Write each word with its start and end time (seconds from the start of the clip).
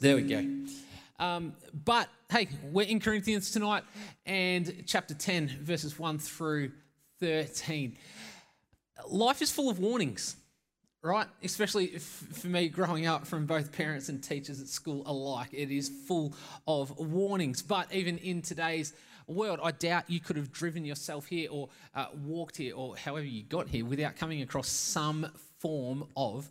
There 0.00 0.16
we 0.16 0.22
go. 0.22 0.42
Um, 1.18 1.52
but 1.84 2.08
hey, 2.32 2.48
we're 2.72 2.88
in 2.88 3.00
Corinthians 3.00 3.50
tonight 3.50 3.84
and 4.24 4.82
chapter 4.86 5.12
10, 5.12 5.58
verses 5.60 5.98
1 5.98 6.18
through 6.18 6.72
13. 7.20 7.98
Life 9.10 9.42
is 9.42 9.52
full 9.52 9.68
of 9.68 9.78
warnings, 9.78 10.36
right? 11.02 11.26
Especially 11.44 11.88
for 11.98 12.46
me 12.46 12.70
growing 12.70 13.06
up 13.06 13.26
from 13.26 13.44
both 13.44 13.72
parents 13.72 14.08
and 14.08 14.24
teachers 14.24 14.62
at 14.62 14.68
school 14.68 15.02
alike. 15.04 15.50
It 15.52 15.70
is 15.70 15.90
full 16.08 16.32
of 16.66 16.96
warnings. 16.96 17.60
But 17.60 17.92
even 17.92 18.16
in 18.16 18.40
today's 18.40 18.94
world, 19.26 19.60
I 19.62 19.72
doubt 19.72 20.08
you 20.08 20.20
could 20.20 20.36
have 20.36 20.50
driven 20.50 20.86
yourself 20.86 21.26
here 21.26 21.50
or 21.50 21.68
uh, 21.94 22.06
walked 22.24 22.56
here 22.56 22.74
or 22.74 22.96
however 22.96 23.26
you 23.26 23.42
got 23.42 23.68
here 23.68 23.84
without 23.84 24.16
coming 24.16 24.40
across 24.40 24.68
some 24.68 25.30
form 25.58 26.06
of 26.16 26.48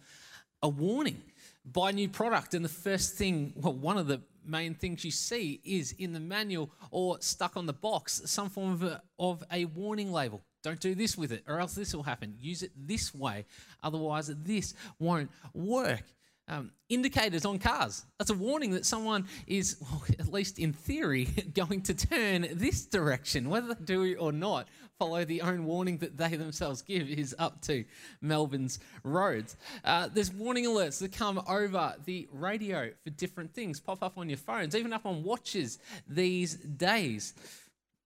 a 0.62 0.70
warning 0.70 1.24
buy 1.66 1.92
new 1.92 2.10
product 2.10 2.54
and 2.54 2.64
the 2.64 2.70
first 2.70 3.16
thing 3.16 3.54
well 3.56 3.74
one 3.74 3.98
of 3.98 4.08
the 4.08 4.22
main 4.46 4.74
things 4.74 5.06
you 5.06 5.12
see 5.12 5.62
is 5.64 5.94
in 6.00 6.14
the 6.14 6.20
manual 6.20 6.72
or 6.92 7.18
stuck 7.22 7.56
on 7.56 7.66
the 7.66 7.74
box 7.74 8.22
some 8.26 8.50
form 8.50 8.72
of 8.74 8.84
a, 8.84 9.02
of 9.20 9.44
a 9.52 9.66
warning 9.66 10.12
label. 10.12 10.42
Don't 10.64 10.80
do 10.80 10.96
this 10.96 11.18
with 11.18 11.32
it 11.32 11.44
or 11.48 11.60
else 11.60 11.76
this 11.76 11.94
will 11.94 12.04
happen. 12.04 12.36
Use 12.40 12.64
it 12.64 12.72
this 12.76 13.14
way 13.14 13.46
otherwise 13.84 14.28
this 14.44 14.74
won't 15.00 15.30
work 15.54 16.04
um, 16.50 16.72
indicators 16.90 17.46
on 17.46 17.60
cars. 17.60 18.06
That's 18.18 18.32
a 18.32 18.36
warning 18.36 18.72
that 18.72 18.86
someone 18.86 19.28
is, 19.48 19.78
well, 19.80 20.04
at 20.20 20.34
least 20.34 20.60
in 20.60 20.74
theory, 20.74 21.26
going 21.54 21.82
to 21.84 21.94
turn 21.94 22.48
this 22.54 22.86
direction. 22.86 23.50
Whether 23.50 23.74
they 23.74 23.86
do 23.86 24.16
or 24.18 24.32
not 24.32 24.68
follow 24.98 25.24
the 25.24 25.42
own 25.42 25.64
warning 25.64 25.98
that 26.00 26.18
they 26.18 26.36
themselves 26.36 26.82
give 26.82 27.08
is 27.08 27.34
up 27.40 27.62
to 27.62 27.86
Melbourne's 28.22 28.80
roads. 29.04 29.56
Uh, 29.86 30.10
there's 30.14 30.34
warning 30.34 30.66
alerts 30.66 31.00
that 31.00 31.14
come 31.14 31.42
over 31.48 31.96
the 32.04 32.28
radio 32.34 32.92
for 33.04 33.10
different 33.12 33.54
things, 33.54 33.80
pop 33.80 34.04
up 34.04 34.18
on 34.18 34.28
your 34.28 34.38
phones, 34.38 34.76
even 34.76 34.92
up 34.92 35.06
on 35.06 35.24
watches 35.24 35.80
these 36.08 36.56
days. 36.56 37.34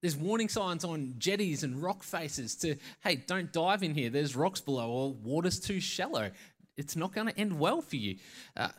There's 0.04 0.18
warning 0.18 0.50
signs 0.50 0.84
on 0.84 1.16
jetties 1.18 1.64
and 1.64 1.82
rock 1.82 2.04
faces 2.04 2.56
to, 2.58 2.76
hey, 3.06 3.16
don't 3.16 3.54
dive 3.54 3.84
in 3.84 3.96
here. 3.96 4.10
There's 4.10 4.36
rocks 4.36 4.60
below, 4.60 4.90
or 4.90 5.14
water's 5.14 5.62
too 5.62 5.80
shallow 5.80 6.30
it's 6.78 6.96
not 6.96 7.14
going 7.14 7.28
to 7.28 7.38
end 7.38 7.60
well 7.60 7.82
for 7.82 7.96
you. 7.96 8.18
Uh, 8.56 8.70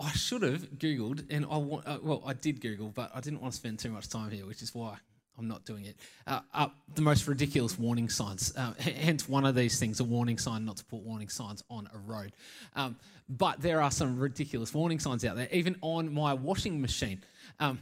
I 0.00 0.12
should 0.12 0.42
have 0.42 0.62
Googled, 0.78 1.24
and 1.30 1.44
I 1.50 1.56
want, 1.56 1.86
uh, 1.86 1.98
well, 2.02 2.22
I 2.24 2.32
did 2.32 2.60
Google, 2.60 2.88
but 2.88 3.10
I 3.14 3.20
didn't 3.20 3.40
want 3.40 3.52
to 3.52 3.56
spend 3.58 3.80
too 3.80 3.90
much 3.90 4.08
time 4.08 4.30
here, 4.30 4.46
which 4.46 4.62
is 4.62 4.74
why 4.74 4.96
I'm 5.36 5.48
not 5.48 5.64
doing 5.64 5.86
it. 5.86 5.96
Uh, 6.26 6.40
uh, 6.54 6.68
the 6.94 7.02
most 7.02 7.26
ridiculous 7.26 7.78
warning 7.78 8.08
signs. 8.08 8.54
Uh, 8.56 8.74
hence, 8.78 9.28
one 9.28 9.44
of 9.44 9.54
these 9.54 9.78
things, 9.78 10.00
a 10.00 10.04
warning 10.04 10.38
sign 10.38 10.64
not 10.64 10.76
to 10.76 10.84
put 10.84 11.00
warning 11.00 11.28
signs 11.28 11.64
on 11.68 11.88
a 11.92 11.98
road. 11.98 12.32
Um, 12.76 12.96
but 13.28 13.60
there 13.60 13.80
are 13.80 13.90
some 13.90 14.18
ridiculous 14.18 14.72
warning 14.72 15.00
signs 15.00 15.24
out 15.24 15.36
there, 15.36 15.48
even 15.50 15.76
on 15.80 16.12
my 16.12 16.34
washing 16.34 16.80
machine. 16.80 17.22
Um, 17.58 17.78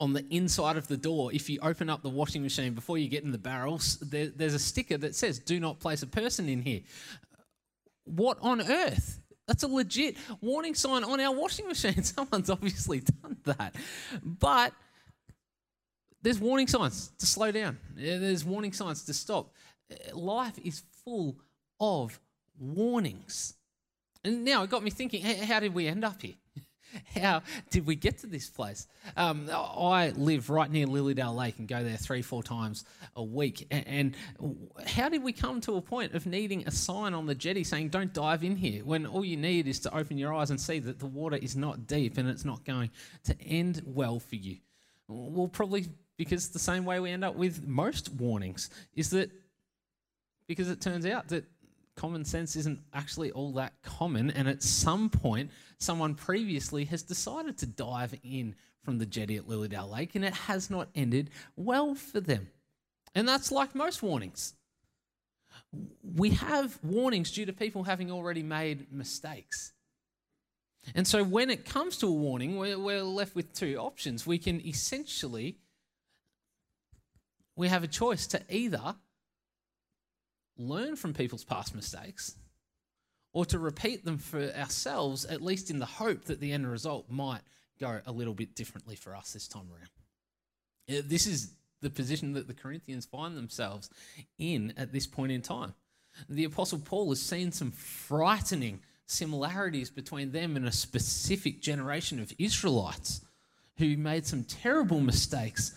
on 0.00 0.12
the 0.12 0.26
inside 0.30 0.76
of 0.76 0.88
the 0.88 0.96
door, 0.96 1.32
if 1.32 1.48
you 1.48 1.58
open 1.62 1.88
up 1.88 2.02
the 2.02 2.08
washing 2.08 2.42
machine 2.42 2.74
before 2.74 2.98
you 2.98 3.08
get 3.08 3.22
in 3.22 3.32
the 3.32 3.38
barrels, 3.38 3.98
there, 4.00 4.26
there's 4.26 4.54
a 4.54 4.58
sticker 4.58 4.98
that 4.98 5.14
says, 5.14 5.38
Do 5.38 5.60
not 5.60 5.78
place 5.78 6.02
a 6.02 6.06
person 6.06 6.48
in 6.48 6.62
here. 6.62 6.80
What 8.04 8.38
on 8.40 8.60
earth? 8.60 9.20
That's 9.46 9.62
a 9.62 9.68
legit 9.68 10.16
warning 10.40 10.74
sign 10.74 11.04
on 11.04 11.20
our 11.20 11.34
washing 11.34 11.68
machine. 11.68 12.02
Someone's 12.02 12.50
obviously 12.50 13.00
done 13.00 13.36
that. 13.44 13.74
But 14.22 14.72
there's 16.22 16.38
warning 16.38 16.66
signs 16.66 17.12
to 17.18 17.26
slow 17.26 17.52
down, 17.52 17.78
there's 17.94 18.44
warning 18.44 18.72
signs 18.72 19.04
to 19.04 19.14
stop. 19.14 19.52
Life 20.14 20.58
is 20.64 20.82
full 21.04 21.36
of 21.78 22.18
warnings. 22.58 23.54
And 24.24 24.44
now 24.44 24.62
it 24.62 24.70
got 24.70 24.82
me 24.82 24.90
thinking 24.90 25.22
how 25.22 25.60
did 25.60 25.74
we 25.74 25.86
end 25.86 26.04
up 26.04 26.22
here? 26.22 26.34
how 27.14 27.42
did 27.70 27.86
we 27.86 27.94
get 27.94 28.18
to 28.18 28.26
this 28.26 28.48
place? 28.48 28.86
Um, 29.16 29.48
I 29.52 30.10
live 30.10 30.50
right 30.50 30.70
near 30.70 30.86
Lilydale 30.86 31.34
Lake 31.34 31.58
and 31.58 31.68
go 31.68 31.82
there 31.82 31.96
three, 31.96 32.22
four 32.22 32.42
times 32.42 32.84
a 33.16 33.22
week. 33.22 33.66
And 33.70 34.16
how 34.86 35.08
did 35.08 35.22
we 35.22 35.32
come 35.32 35.60
to 35.62 35.76
a 35.76 35.80
point 35.80 36.14
of 36.14 36.26
needing 36.26 36.66
a 36.66 36.70
sign 36.70 37.14
on 37.14 37.26
the 37.26 37.34
jetty 37.34 37.64
saying, 37.64 37.88
don't 37.88 38.12
dive 38.12 38.44
in 38.44 38.56
here, 38.56 38.84
when 38.84 39.06
all 39.06 39.24
you 39.24 39.36
need 39.36 39.66
is 39.66 39.80
to 39.80 39.96
open 39.96 40.18
your 40.18 40.32
eyes 40.32 40.50
and 40.50 40.60
see 40.60 40.78
that 40.80 40.98
the 40.98 41.06
water 41.06 41.36
is 41.36 41.56
not 41.56 41.86
deep 41.86 42.18
and 42.18 42.28
it's 42.28 42.44
not 42.44 42.64
going 42.64 42.90
to 43.24 43.40
end 43.42 43.82
well 43.86 44.18
for 44.18 44.36
you? 44.36 44.58
Well, 45.08 45.48
probably 45.48 45.86
because 46.16 46.48
the 46.48 46.58
same 46.58 46.84
way 46.84 47.00
we 47.00 47.10
end 47.10 47.24
up 47.24 47.34
with 47.34 47.66
most 47.66 48.12
warnings 48.12 48.70
is 48.94 49.10
that 49.10 49.30
because 50.46 50.70
it 50.70 50.80
turns 50.80 51.06
out 51.06 51.28
that 51.28 51.44
common 51.96 52.24
sense 52.24 52.56
isn't 52.56 52.80
actually 52.92 53.30
all 53.32 53.52
that 53.52 53.74
common. 53.82 54.30
And 54.30 54.48
at 54.48 54.62
some 54.62 55.08
point, 55.10 55.50
someone 55.78 56.14
previously 56.14 56.84
has 56.86 57.02
decided 57.02 57.58
to 57.58 57.66
dive 57.66 58.14
in 58.22 58.54
from 58.82 58.98
the 58.98 59.06
jetty 59.06 59.36
at 59.36 59.48
Lilydale 59.48 59.90
Lake, 59.90 60.14
and 60.14 60.24
it 60.24 60.34
has 60.34 60.70
not 60.70 60.88
ended 60.94 61.30
well 61.56 61.94
for 61.94 62.20
them. 62.20 62.48
And 63.14 63.26
that's 63.26 63.50
like 63.50 63.74
most 63.74 64.02
warnings. 64.02 64.54
We 66.02 66.30
have 66.30 66.78
warnings 66.82 67.30
due 67.30 67.46
to 67.46 67.52
people 67.52 67.84
having 67.84 68.10
already 68.10 68.42
made 68.42 68.92
mistakes. 68.92 69.72
And 70.94 71.06
so 71.06 71.24
when 71.24 71.48
it 71.48 71.64
comes 71.64 71.96
to 71.98 72.08
a 72.08 72.12
warning, 72.12 72.58
we're, 72.58 73.02
left 73.02 73.34
with 73.34 73.54
two 73.54 73.76
options. 73.78 74.26
We 74.26 74.38
can 74.38 74.60
essentially, 74.66 75.56
we 77.56 77.68
have 77.68 77.84
a 77.84 77.88
choice 77.88 78.26
to 78.28 78.42
either 78.50 78.96
learn 80.56 80.96
from 80.96 81.14
people's 81.14 81.44
past 81.44 81.74
mistakes 81.74 82.36
or 83.32 83.44
to 83.46 83.58
repeat 83.58 84.04
them 84.04 84.18
for 84.18 84.50
ourselves, 84.52 85.24
at 85.24 85.42
least 85.42 85.70
in 85.70 85.78
the 85.80 85.86
hope 85.86 86.24
that 86.26 86.40
the 86.40 86.52
end 86.52 86.70
result 86.70 87.10
might 87.10 87.40
go 87.80 88.00
a 88.06 88.12
little 88.12 88.34
bit 88.34 88.54
differently 88.54 88.94
for 88.94 89.16
us 89.16 89.32
this 89.32 89.48
time 89.48 89.68
around. 89.72 91.08
This 91.08 91.26
is 91.26 91.52
the 91.80 91.90
position 91.90 92.32
that 92.34 92.46
the 92.46 92.54
Corinthians 92.54 93.06
find 93.06 93.36
themselves 93.36 93.90
in 94.38 94.72
at 94.76 94.92
this 94.92 95.06
point 95.06 95.32
in 95.32 95.42
time. 95.42 95.74
The 96.28 96.44
Apostle 96.44 96.78
Paul 96.78 97.08
has 97.08 97.20
seen 97.20 97.50
some 97.50 97.72
frightening 97.72 98.80
similarities 99.06 99.90
between 99.90 100.30
them 100.30 100.56
and 100.56 100.66
a 100.66 100.72
specific 100.72 101.60
generation 101.60 102.20
of 102.20 102.32
Israelites 102.38 103.20
who 103.78 103.96
made 103.96 104.26
some 104.26 104.44
terrible 104.44 105.00
mistakes 105.00 105.74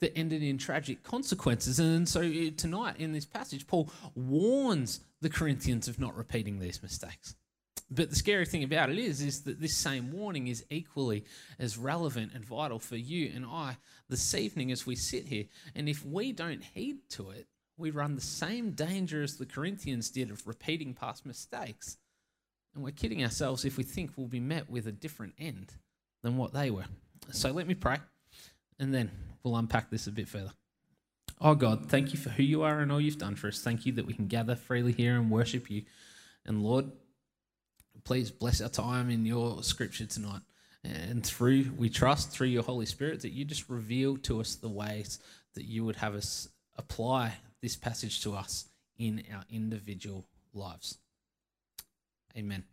that 0.00 0.16
ended 0.16 0.42
in 0.42 0.58
tragic 0.58 1.02
consequences. 1.02 1.78
And 1.78 2.08
so 2.08 2.20
uh, 2.20 2.50
tonight 2.56 2.96
in 2.98 3.12
this 3.12 3.24
passage, 3.24 3.66
Paul 3.66 3.90
warns 4.14 5.00
the 5.20 5.30
Corinthians 5.30 5.88
of 5.88 5.98
not 5.98 6.16
repeating 6.16 6.58
these 6.58 6.82
mistakes. 6.82 7.34
But 7.90 8.10
the 8.10 8.16
scary 8.16 8.46
thing 8.46 8.64
about 8.64 8.90
it 8.90 8.98
is, 8.98 9.20
is 9.22 9.42
that 9.42 9.60
this 9.60 9.76
same 9.76 10.10
warning 10.10 10.48
is 10.48 10.64
equally 10.70 11.24
as 11.58 11.78
relevant 11.78 12.32
and 12.34 12.44
vital 12.44 12.80
for 12.80 12.96
you 12.96 13.30
and 13.34 13.46
I 13.46 13.76
this 14.08 14.34
evening 14.34 14.72
as 14.72 14.86
we 14.86 14.96
sit 14.96 15.28
here. 15.28 15.44
And 15.74 15.88
if 15.88 16.04
we 16.04 16.32
don't 16.32 16.64
heed 16.64 17.08
to 17.10 17.30
it, 17.30 17.46
we 17.78 17.90
run 17.90 18.14
the 18.14 18.20
same 18.20 18.72
danger 18.72 19.22
as 19.22 19.36
the 19.36 19.46
Corinthians 19.46 20.10
did 20.10 20.30
of 20.30 20.46
repeating 20.46 20.94
past 20.94 21.24
mistakes. 21.24 21.98
And 22.74 22.82
we're 22.82 22.90
kidding 22.90 23.22
ourselves 23.22 23.64
if 23.64 23.76
we 23.76 23.84
think 23.84 24.12
we'll 24.16 24.26
be 24.26 24.40
met 24.40 24.68
with 24.68 24.86
a 24.86 24.92
different 24.92 25.34
end 25.38 25.72
than 26.22 26.36
what 26.36 26.52
they 26.52 26.70
were. 26.70 26.86
So 27.30 27.52
let 27.52 27.68
me 27.68 27.74
pray 27.74 27.98
and 28.78 28.94
then 28.94 29.10
we'll 29.42 29.56
unpack 29.56 29.90
this 29.90 30.06
a 30.06 30.12
bit 30.12 30.28
further. 30.28 30.52
Oh 31.40 31.54
God, 31.54 31.90
thank 31.90 32.12
you 32.12 32.18
for 32.18 32.30
who 32.30 32.42
you 32.42 32.62
are 32.62 32.80
and 32.80 32.90
all 32.90 33.00
you've 33.00 33.18
done 33.18 33.36
for 33.36 33.48
us. 33.48 33.60
Thank 33.60 33.84
you 33.84 33.92
that 33.92 34.06
we 34.06 34.14
can 34.14 34.26
gather 34.26 34.56
freely 34.56 34.92
here 34.92 35.16
and 35.16 35.30
worship 35.30 35.70
you. 35.70 35.82
And 36.46 36.62
Lord, 36.62 36.86
please 38.04 38.30
bless 38.30 38.60
our 38.60 38.68
time 38.68 39.10
in 39.10 39.26
your 39.26 39.62
scripture 39.62 40.06
tonight. 40.06 40.40
And 40.82 41.26
through, 41.26 41.72
we 41.76 41.90
trust 41.90 42.30
through 42.30 42.46
your 42.46 42.62
Holy 42.62 42.86
Spirit 42.86 43.20
that 43.22 43.32
you 43.32 43.44
just 43.44 43.68
reveal 43.68 44.16
to 44.18 44.40
us 44.40 44.54
the 44.54 44.68
ways 44.68 45.18
that 45.54 45.64
you 45.64 45.84
would 45.84 45.96
have 45.96 46.14
us 46.14 46.48
apply 46.76 47.34
this 47.60 47.76
passage 47.76 48.22
to 48.22 48.34
us 48.34 48.66
in 48.96 49.24
our 49.34 49.44
individual 49.50 50.24
lives. 50.54 50.98
Amen 52.36 52.64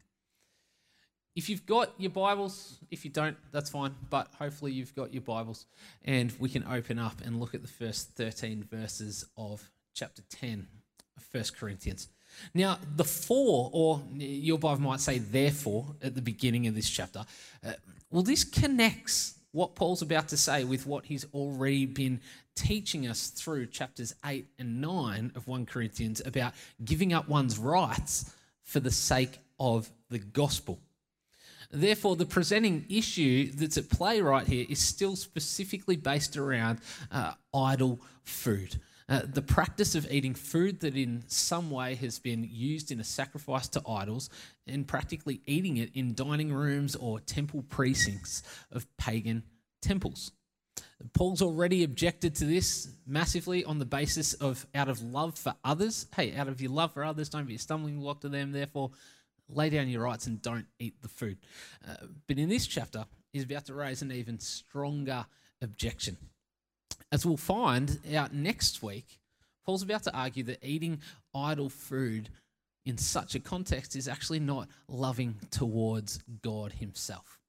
if 1.35 1.49
you've 1.49 1.65
got 1.65 1.89
your 1.97 2.11
Bibles, 2.11 2.77
if 2.91 3.03
you 3.03 3.11
don't, 3.11 3.35
that's 3.51 3.69
fine, 3.69 3.95
but 4.09 4.27
hopefully 4.37 4.71
you've 4.71 4.95
got 4.95 5.13
your 5.13 5.23
Bibles 5.23 5.65
and 6.05 6.31
we 6.39 6.49
can 6.49 6.63
open 6.65 6.99
up 6.99 7.21
and 7.25 7.39
look 7.39 7.55
at 7.55 7.61
the 7.61 7.67
first 7.67 8.09
13 8.11 8.63
verses 8.69 9.25
of 9.35 9.71
chapter 9.95 10.21
10 10.29 10.67
of 11.17 11.27
1 11.31 11.43
Corinthians. 11.59 12.09
Now, 12.53 12.77
the 12.95 13.03
for, 13.03 13.69
or 13.73 14.01
your 14.15 14.59
Bible 14.59 14.81
might 14.81 14.99
say 14.99 15.19
therefore 15.19 15.95
at 16.03 16.15
the 16.15 16.21
beginning 16.21 16.67
of 16.67 16.75
this 16.75 16.89
chapter, 16.89 17.25
uh, 17.65 17.73
well, 18.11 18.23
this 18.23 18.43
connects 18.43 19.35
what 19.51 19.75
Paul's 19.75 20.01
about 20.01 20.27
to 20.29 20.37
say 20.37 20.63
with 20.63 20.85
what 20.85 21.05
he's 21.05 21.25
already 21.33 21.85
been 21.85 22.21
teaching 22.55 23.07
us 23.07 23.27
through 23.29 23.67
chapters 23.67 24.13
8 24.25 24.45
and 24.59 24.81
9 24.81 25.31
of 25.35 25.47
1 25.47 25.65
Corinthians 25.65 26.21
about 26.25 26.53
giving 26.83 27.13
up 27.13 27.27
one's 27.27 27.57
rights 27.57 28.33
for 28.63 28.79
the 28.79 28.91
sake 28.91 29.39
of 29.59 29.89
the 30.09 30.19
gospel. 30.19 30.79
Therefore, 31.73 32.15
the 32.15 32.27
presenting 32.27 32.85
issue 32.87 33.51
that's 33.51 33.77
at 33.77 33.89
play 33.89 34.21
right 34.21 34.45
here 34.45 34.65
is 34.69 34.79
still 34.79 35.15
specifically 35.15 35.95
based 35.95 36.37
around 36.37 36.79
uh, 37.11 37.33
idol 37.51 37.99
food. 38.21 38.79
Uh, 39.09 39.21
the 39.25 39.41
practice 39.41 39.95
of 39.95 40.09
eating 40.11 40.35
food 40.35 40.79
that 40.81 40.95
in 40.95 41.23
some 41.27 41.71
way 41.71 41.95
has 41.95 42.19
been 42.19 42.47
used 42.49 42.91
in 42.91 42.99
a 42.99 43.03
sacrifice 43.03 43.67
to 43.67 43.81
idols 43.87 44.29
and 44.67 44.87
practically 44.87 45.41
eating 45.47 45.77
it 45.77 45.89
in 45.95 46.13
dining 46.13 46.53
rooms 46.53 46.95
or 46.95 47.19
temple 47.19 47.63
precincts 47.69 48.43
of 48.71 48.85
pagan 48.97 49.43
temples. 49.81 50.31
Paul's 51.13 51.41
already 51.41 51.83
objected 51.83 52.35
to 52.35 52.45
this 52.45 52.93
massively 53.05 53.65
on 53.65 53.79
the 53.79 53.85
basis 53.85 54.35
of 54.35 54.65
out 54.73 54.89
of 54.89 55.01
love 55.01 55.37
for 55.37 55.53
others. 55.65 56.05
Hey, 56.15 56.35
out 56.35 56.47
of 56.47 56.61
your 56.61 56.71
love 56.71 56.93
for 56.93 57.03
others, 57.03 57.29
don't 57.29 57.47
be 57.47 57.55
a 57.55 57.59
stumbling 57.59 57.99
block 57.99 58.21
to 58.21 58.29
them. 58.29 58.51
Therefore, 58.51 58.91
lay 59.49 59.69
down 59.69 59.89
your 59.89 60.03
rights 60.03 60.27
and 60.27 60.41
don't 60.41 60.65
eat 60.79 61.01
the 61.01 61.07
food. 61.07 61.37
Uh, 61.87 61.95
but 62.27 62.37
in 62.37 62.49
this 62.49 62.67
chapter, 62.67 63.05
he's 63.31 63.43
about 63.43 63.65
to 63.65 63.73
raise 63.73 64.01
an 64.01 64.11
even 64.11 64.39
stronger 64.39 65.25
objection. 65.61 66.17
As 67.11 67.25
we'll 67.25 67.37
find 67.37 67.99
out 68.15 68.33
next 68.33 68.81
week, 68.81 69.19
Paul's 69.65 69.83
about 69.83 70.03
to 70.03 70.15
argue 70.15 70.43
that 70.43 70.63
eating 70.63 70.99
idol 71.33 71.69
food 71.69 72.29
in 72.85 72.97
such 72.97 73.35
a 73.35 73.39
context 73.39 73.95
is 73.95 74.07
actually 74.07 74.39
not 74.39 74.67
loving 74.87 75.35
towards 75.51 76.19
God 76.41 76.73
Himself. 76.73 77.39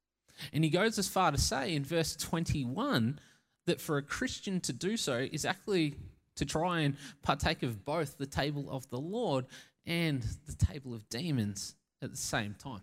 And 0.53 0.63
he 0.63 0.69
goes 0.69 0.97
as 0.97 1.07
far 1.07 1.31
to 1.31 1.37
say 1.37 1.75
in 1.75 1.83
verse 1.83 2.15
21 2.15 3.19
that 3.65 3.81
for 3.81 3.97
a 3.97 4.01
Christian 4.01 4.59
to 4.61 4.73
do 4.73 4.97
so 4.97 5.27
is 5.31 5.45
actually 5.45 5.95
to 6.35 6.45
try 6.45 6.81
and 6.81 6.95
partake 7.23 7.63
of 7.63 7.85
both 7.85 8.17
the 8.17 8.25
table 8.25 8.67
of 8.69 8.89
the 8.89 8.99
Lord 8.99 9.45
and 9.85 10.25
the 10.45 10.65
table 10.65 10.93
of 10.93 11.07
demons 11.09 11.75
at 12.05 12.11
the 12.11 12.17
same 12.17 12.55
time. 12.57 12.81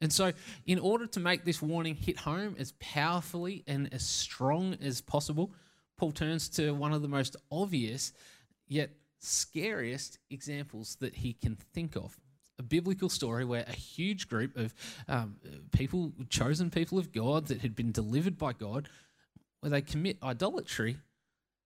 And 0.00 0.12
so, 0.12 0.32
in 0.66 0.78
order 0.78 1.06
to 1.06 1.20
make 1.20 1.44
this 1.44 1.62
warning 1.62 1.94
hit 1.94 2.18
home 2.18 2.56
as 2.58 2.72
powerfully 2.78 3.64
and 3.66 3.92
as 3.92 4.04
strong 4.04 4.76
as 4.82 5.00
possible, 5.00 5.52
Paul 5.96 6.12
turns 6.12 6.48
to 6.50 6.72
one 6.72 6.92
of 6.92 7.02
the 7.02 7.08
most 7.08 7.36
obvious 7.50 8.12
yet 8.68 8.90
scariest 9.18 10.18
examples 10.30 10.96
that 11.00 11.16
he 11.16 11.32
can 11.32 11.56
think 11.72 11.96
of. 11.96 12.16
A 12.58 12.62
biblical 12.62 13.08
story 13.08 13.44
where 13.44 13.64
a 13.66 13.72
huge 13.72 14.28
group 14.28 14.56
of 14.56 14.74
um, 15.08 15.36
people, 15.72 16.12
chosen 16.28 16.70
people 16.70 16.98
of 16.98 17.12
God 17.12 17.46
that 17.46 17.62
had 17.62 17.74
been 17.74 17.90
delivered 17.90 18.38
by 18.38 18.52
God, 18.52 18.88
where 19.60 19.70
they 19.70 19.80
commit 19.80 20.18
idolatry 20.22 20.98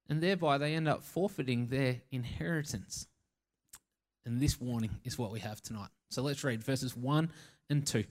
and 0.09 0.23
thereby 0.23 0.57
they 0.57 0.75
end 0.75 0.89
up 0.89 1.03
forfeiting 1.03 1.67
their 1.67 2.01
inheritance. 2.11 3.07
And 4.29 4.41
this 4.41 4.61
warning 4.61 4.91
is 5.05 5.19
what 5.19 5.33
we 5.33 5.41
have 5.41 5.63
tonight. 5.63 5.89
So 6.11 6.21
let's 6.21 6.45
read 6.45 6.63
verses 6.63 6.95
1 6.95 7.31
and 7.71 7.87
2. 7.87 8.05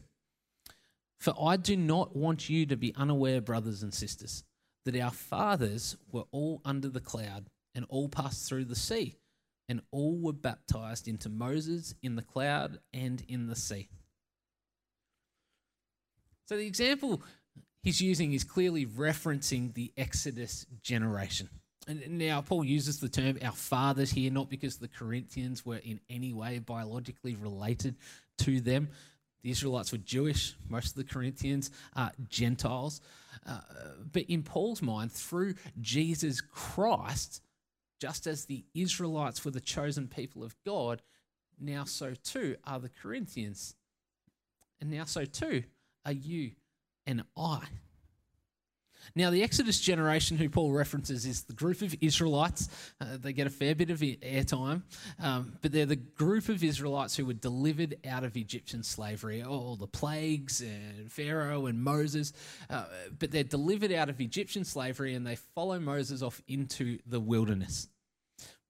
For 1.19 1.31
I 1.39 1.57
do 1.57 1.77
not 1.77 2.15
want 2.15 2.49
you 2.49 2.65
to 2.65 2.75
be 2.75 2.91
unaware, 2.95 3.39
brothers 3.39 3.83
and 3.83 3.93
sisters, 3.93 4.43
that 4.85 4.99
our 4.99 5.11
fathers 5.11 5.95
were 6.11 6.23
all 6.31 6.61
under 6.65 6.89
the 6.89 6.99
cloud 6.99 7.51
and 7.75 7.85
all 7.87 8.09
passed 8.09 8.49
through 8.49 8.65
the 8.65 8.75
sea, 8.75 9.15
and 9.69 9.81
all 9.91 10.17
were 10.17 10.33
baptized 10.33 11.07
into 11.07 11.29
Moses 11.29 11.93
in 12.01 12.15
the 12.15 12.23
cloud 12.23 12.79
and 12.91 13.23
in 13.27 13.45
the 13.45 13.55
sea. 13.55 13.87
So 16.47 16.57
the 16.57 16.65
example 16.65 17.21
he's 17.83 18.01
using 18.01 18.33
is 18.33 18.43
clearly 18.43 18.87
referencing 18.87 19.75
the 19.75 19.93
Exodus 19.95 20.65
generation. 20.81 21.49
And 21.87 22.17
now 22.17 22.41
Paul 22.41 22.65
uses 22.65 22.99
the 22.99 23.07
term 23.07 23.37
our 23.41 23.53
fathers 23.53 24.11
here, 24.11 24.29
not 24.29 24.49
because 24.49 24.77
the 24.77 24.89
Corinthians 24.89 25.65
were 25.65 25.77
in 25.77 26.01
any 26.09 26.33
way 26.33 26.59
biologically 26.59 27.35
related 27.35 27.95
to 28.39 28.59
them. 28.59 28.89
The 29.43 29.51
Israelites 29.51 29.93
were 29.93 29.99
Jewish, 29.99 30.55
most 30.67 30.89
of 30.89 30.95
the 30.95 31.11
Corinthians 31.11 31.71
are 31.95 32.11
Gentiles. 32.27 32.99
Uh, 33.45 33.59
but 34.11 34.23
in 34.23 34.43
Paul's 34.43 34.81
mind, 34.81 35.11
through 35.13 35.53
Jesus 35.79 36.41
Christ, 36.41 37.41
just 37.99 38.27
as 38.27 38.45
the 38.45 38.65
Israelites 38.73 39.45
were 39.45 39.51
the 39.51 39.61
chosen 39.61 40.07
people 40.07 40.43
of 40.43 40.55
God, 40.65 41.01
now 41.59 41.85
so 41.85 42.13
too 42.23 42.57
are 42.65 42.79
the 42.79 42.89
Corinthians. 42.89 43.75
And 44.81 44.91
now 44.91 45.05
so 45.05 45.23
too 45.25 45.63
are 46.05 46.11
you 46.11 46.51
and 47.05 47.23
I. 47.37 47.61
Now, 49.15 49.29
the 49.29 49.43
Exodus 49.43 49.79
generation, 49.79 50.37
who 50.37 50.49
Paul 50.49 50.71
references, 50.71 51.25
is 51.25 51.43
the 51.43 51.53
group 51.53 51.81
of 51.81 51.95
Israelites. 52.01 52.69
Uh, 52.99 53.17
they 53.17 53.33
get 53.33 53.47
a 53.47 53.51
fair 53.51 53.75
bit 53.75 53.89
of 53.89 53.99
airtime, 53.99 54.83
um, 55.21 55.57
but 55.61 55.71
they're 55.71 55.85
the 55.85 55.95
group 55.95 56.49
of 56.49 56.63
Israelites 56.63 57.15
who 57.15 57.25
were 57.25 57.33
delivered 57.33 57.97
out 58.07 58.23
of 58.23 58.37
Egyptian 58.37 58.83
slavery, 58.83 59.41
all 59.43 59.75
the 59.75 59.87
plagues 59.87 60.61
and 60.61 61.11
Pharaoh 61.11 61.65
and 61.65 61.83
Moses. 61.83 62.33
Uh, 62.69 62.85
but 63.17 63.31
they're 63.31 63.43
delivered 63.43 63.91
out 63.91 64.09
of 64.09 64.19
Egyptian 64.21 64.63
slavery 64.63 65.15
and 65.15 65.25
they 65.25 65.35
follow 65.35 65.79
Moses 65.79 66.21
off 66.21 66.41
into 66.47 66.99
the 67.05 67.19
wilderness. 67.19 67.87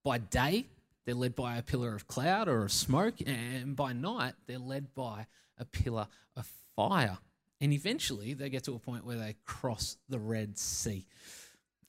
By 0.04 0.20
day, 0.20 0.66
they're 1.06 1.16
led 1.16 1.36
by 1.36 1.58
a 1.58 1.62
pillar 1.62 1.96
of 1.96 2.08
cloud 2.08 2.50
or 2.50 2.66
of 2.66 2.72
smoke, 2.72 3.16
and 3.26 3.78
by 3.78 3.94
night, 3.94 4.34
they're 4.46 4.58
led 4.58 4.94
by 4.94 5.26
a 5.58 5.64
pillar 5.64 6.08
of 6.36 6.50
fire. 6.76 7.18
And 7.60 7.74
eventually 7.74 8.34
they 8.34 8.50
get 8.50 8.64
to 8.66 8.76
a 8.76 8.80
point 8.80 9.06
where 9.06 9.18
they 9.18 9.36
cross 9.46 9.98
the 10.10 10.20
Red 10.20 10.58
Sea. 10.58 11.08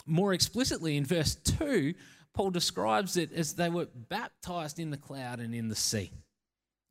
More 0.06 0.32
explicitly, 0.32 0.96
in 0.96 1.04
verse 1.04 1.34
2, 1.34 1.94
Paul 2.32 2.50
describes 2.50 3.16
it 3.16 3.32
as 3.32 3.54
they 3.54 3.68
were 3.68 3.88
baptized 3.94 4.78
in 4.78 4.90
the 4.90 4.96
cloud 4.96 5.40
and 5.40 5.54
in 5.54 5.68
the 5.68 5.76
sea. 5.76 6.10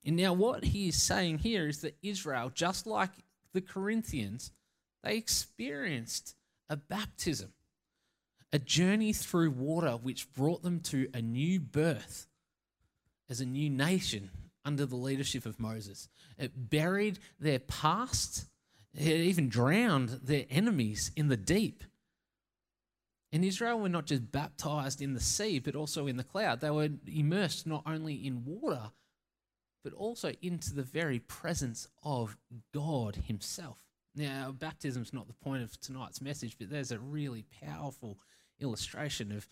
And 0.06 0.16
now, 0.16 0.34
what 0.34 0.64
he 0.64 0.90
is 0.90 1.02
saying 1.02 1.40
here 1.40 1.68
is 1.68 1.82
that 1.82 1.98
Israel, 2.04 2.52
just 2.54 2.86
like 2.86 3.10
the 3.54 3.62
Corinthians, 3.62 4.52
they 5.04 5.18
experienced 5.18 6.36
a 6.70 6.78
baptism, 6.78 7.54
a 8.54 8.60
journey 8.60 9.14
through 9.14 9.52
water 9.52 9.92
which 9.92 10.32
brought 10.34 10.64
them 10.64 10.80
to 10.82 11.10
a 11.14 11.22
new 11.22 11.60
birth 11.60 12.28
as 13.30 13.42
a 13.42 13.46
new 13.46 13.70
nation 13.70 14.30
under 14.64 14.86
the 14.86 14.96
leadership 14.96 15.46
of 15.46 15.60
Moses. 15.60 16.10
It 16.38 16.70
buried 16.70 17.20
their 17.40 17.60
past 17.60 18.46
it 18.98 19.20
even 19.22 19.48
drowned 19.48 20.10
their 20.24 20.46
enemies 20.50 21.12
in 21.16 21.28
the 21.28 21.38
deep. 21.38 21.84
In 23.32 23.44
Israel 23.44 23.80
were 23.80 23.90
not 23.90 24.08
just 24.08 24.32
baptized 24.32 25.02
in 25.02 25.14
the 25.14 25.20
sea, 25.20 25.60
but 25.60 25.76
also 25.76 26.08
in 26.08 26.18
the 26.18 26.24
cloud. 26.24 26.62
They 26.62 26.72
were 26.72 26.90
immersed 27.06 27.68
not 27.68 27.84
only 27.86 28.16
in 28.16 28.44
water, 28.46 28.92
but 29.84 29.94
also 29.94 30.32
into 30.42 30.74
the 30.74 30.84
very 30.84 31.20
presence 31.20 31.88
of 32.04 32.38
God 32.74 33.16
Himself. 33.28 33.84
Now, 34.16 34.52
baptism 34.58 35.04
is 35.04 35.14
not 35.14 35.28
the 35.28 35.34
point 35.34 35.62
of 35.62 35.80
tonight's 35.80 36.22
message, 36.22 36.58
but 36.58 36.70
there's 36.70 36.92
a 36.92 37.00
really 37.00 37.46
powerful 37.64 38.18
illustration 38.60 39.32
of 39.32 39.48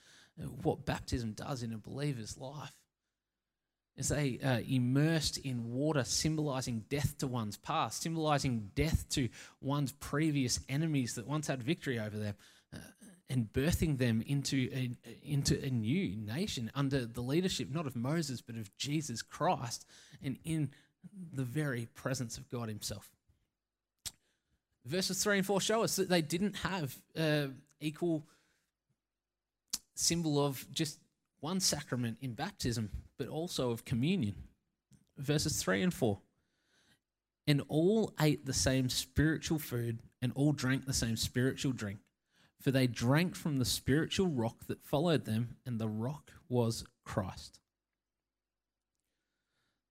what 0.64 0.86
baptism 0.86 1.34
does 1.34 1.62
in 1.62 1.72
a 1.72 1.78
believer's 1.78 2.38
life 2.38 2.74
as 3.98 4.10
they 4.10 4.40
uh, 4.44 4.60
immersed 4.68 5.38
in 5.38 5.72
water, 5.72 6.04
symbolizing 6.04 6.84
death 6.90 7.18
to 7.20 7.28
one's 7.28 7.58
past, 7.58 8.02
symbolizing 8.02 8.72
death 8.76 9.08
to 9.10 9.30
one's 9.62 9.92
previous 9.94 10.60
enemies 10.68 11.16
that 11.16 11.28
once 11.28 11.48
had 11.48 11.64
victory 11.64 12.00
over 12.00 12.18
them, 12.18 12.36
uh, 12.74 12.80
and 13.30 13.52
birthing 13.54 13.98
them 13.98 14.24
into 14.28 14.70
a, 14.74 14.92
into 15.24 15.60
a 15.64 15.70
new 15.70 16.16
nation 16.16 16.70
under 16.76 17.06
the 17.06 17.22
leadership 17.22 17.70
not 17.72 17.88
of 17.88 17.96
Moses 17.96 18.42
but 18.42 18.56
of 18.56 18.76
Jesus 18.78 19.22
Christ, 19.22 19.86
and 20.22 20.38
in 20.44 20.72
the 21.32 21.44
very 21.44 21.88
presence 21.96 22.38
of 22.38 22.50
God 22.50 22.68
Himself. 22.68 23.10
Verses 24.86 25.24
three 25.24 25.38
and 25.38 25.46
four 25.46 25.62
show 25.62 25.84
us 25.84 25.96
that 25.96 26.10
they 26.10 26.22
didn't 26.22 26.58
have 26.58 26.96
uh, 27.18 27.48
equal 27.80 28.28
symbol 29.96 30.46
of 30.46 30.66
just 30.72 31.00
one 31.46 31.60
sacrament 31.60 32.18
in 32.22 32.34
baptism, 32.34 32.90
but 33.20 33.28
also 33.28 33.70
of 33.70 33.86
communion. 33.86 34.34
Verses 35.20 35.62
3 35.62 35.84
and 35.84 35.94
4. 35.94 36.18
And 37.46 37.62
all 37.68 38.16
ate 38.20 38.48
the 38.48 38.54
same 38.68 38.90
spiritual 38.90 39.60
food, 39.60 40.00
and 40.24 40.32
all 40.34 40.54
drank 40.54 40.88
the 40.88 40.94
same 40.94 41.16
spiritual 41.16 41.72
drink, 41.72 42.00
for 42.60 42.72
they 42.72 42.88
drank 42.88 43.36
from 43.36 43.60
the 43.60 43.66
spiritual 43.66 44.26
rock 44.26 44.66
that 44.66 44.84
followed 44.84 45.26
them, 45.26 45.58
and 45.68 45.78
the 45.78 45.88
rock 45.88 46.32
was 46.50 46.84
Christ. 47.04 47.60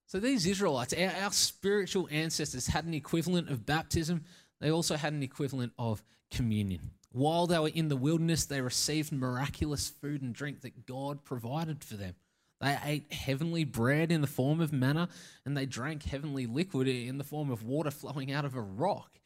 So 0.08 0.18
these 0.18 0.46
Israelites, 0.46 0.92
our, 0.92 1.12
our 1.22 1.30
spiritual 1.30 2.08
ancestors, 2.10 2.66
had 2.66 2.84
an 2.84 2.94
equivalent 2.94 3.48
of 3.48 3.64
baptism, 3.64 4.24
they 4.60 4.72
also 4.72 4.96
had 4.96 5.12
an 5.12 5.22
equivalent 5.22 5.72
of 5.78 6.02
communion. 6.32 6.90
While 7.14 7.46
they 7.46 7.60
were 7.60 7.68
in 7.68 7.86
the 7.86 7.96
wilderness, 7.96 8.44
they 8.44 8.60
received 8.60 9.12
miraculous 9.12 9.88
food 9.88 10.20
and 10.20 10.34
drink 10.34 10.62
that 10.62 10.84
God 10.84 11.22
provided 11.22 11.84
for 11.84 11.94
them. 11.94 12.16
They 12.60 12.76
ate 12.84 13.12
heavenly 13.12 13.62
bread 13.62 14.10
in 14.10 14.20
the 14.20 14.26
form 14.26 14.60
of 14.60 14.72
manna, 14.72 15.08
and 15.46 15.56
they 15.56 15.64
drank 15.64 16.02
heavenly 16.02 16.46
liquid 16.46 16.88
in 16.88 17.18
the 17.18 17.22
form 17.22 17.52
of 17.52 17.62
water 17.62 17.92
flowing 17.92 18.32
out 18.32 18.44
of 18.44 18.56
a 18.56 18.60
rock. 18.60 19.20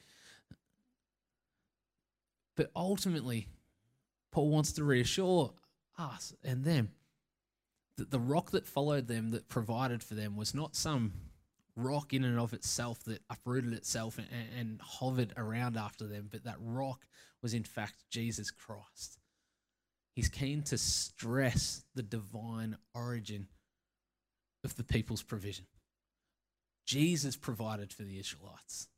But 2.57 2.71
ultimately, 2.76 3.49
Paul 4.33 4.50
wants 4.50 4.73
to 4.73 4.85
reassure 4.85 5.54
us 5.99 6.35
and 6.45 6.64
them 6.64 6.90
that 7.97 8.11
the 8.11 8.21
rock 8.21 8.50
that 8.50 8.66
followed 8.66 9.07
them, 9.07 9.30
that 9.30 9.49
provided 9.49 10.02
for 10.02 10.12
them, 10.12 10.37
was 10.37 10.54
not 10.54 10.76
some 10.76 11.14
rock 11.75 12.12
in 12.12 12.23
and 12.23 12.38
of 12.38 12.52
itself 12.52 13.02
that 13.04 13.23
uprooted 13.30 13.73
itself 13.73 14.18
and, 14.18 14.28
and 14.59 14.80
hovered 14.83 15.33
around 15.38 15.78
after 15.78 16.07
them, 16.07 16.28
but 16.30 16.45
that 16.45 16.57
rock 16.61 17.07
was 17.42 17.54
in 17.54 17.64
fact 17.64 18.04
Jesus 18.11 18.50
Christ. 18.50 19.18
he's 20.14 20.28
keen 20.28 20.62
to 20.62 20.76
stress 20.76 21.85
the 21.95 22.02
divine 22.02 22.76
origin 22.95 23.47
of 24.64 24.76
the 24.76 24.83
people's 24.83 25.23
provision. 25.23 25.66
Jesus 26.85 27.37
provided 27.37 27.92
for 27.92 28.02
the 28.02 28.18
Israelites. 28.18 28.88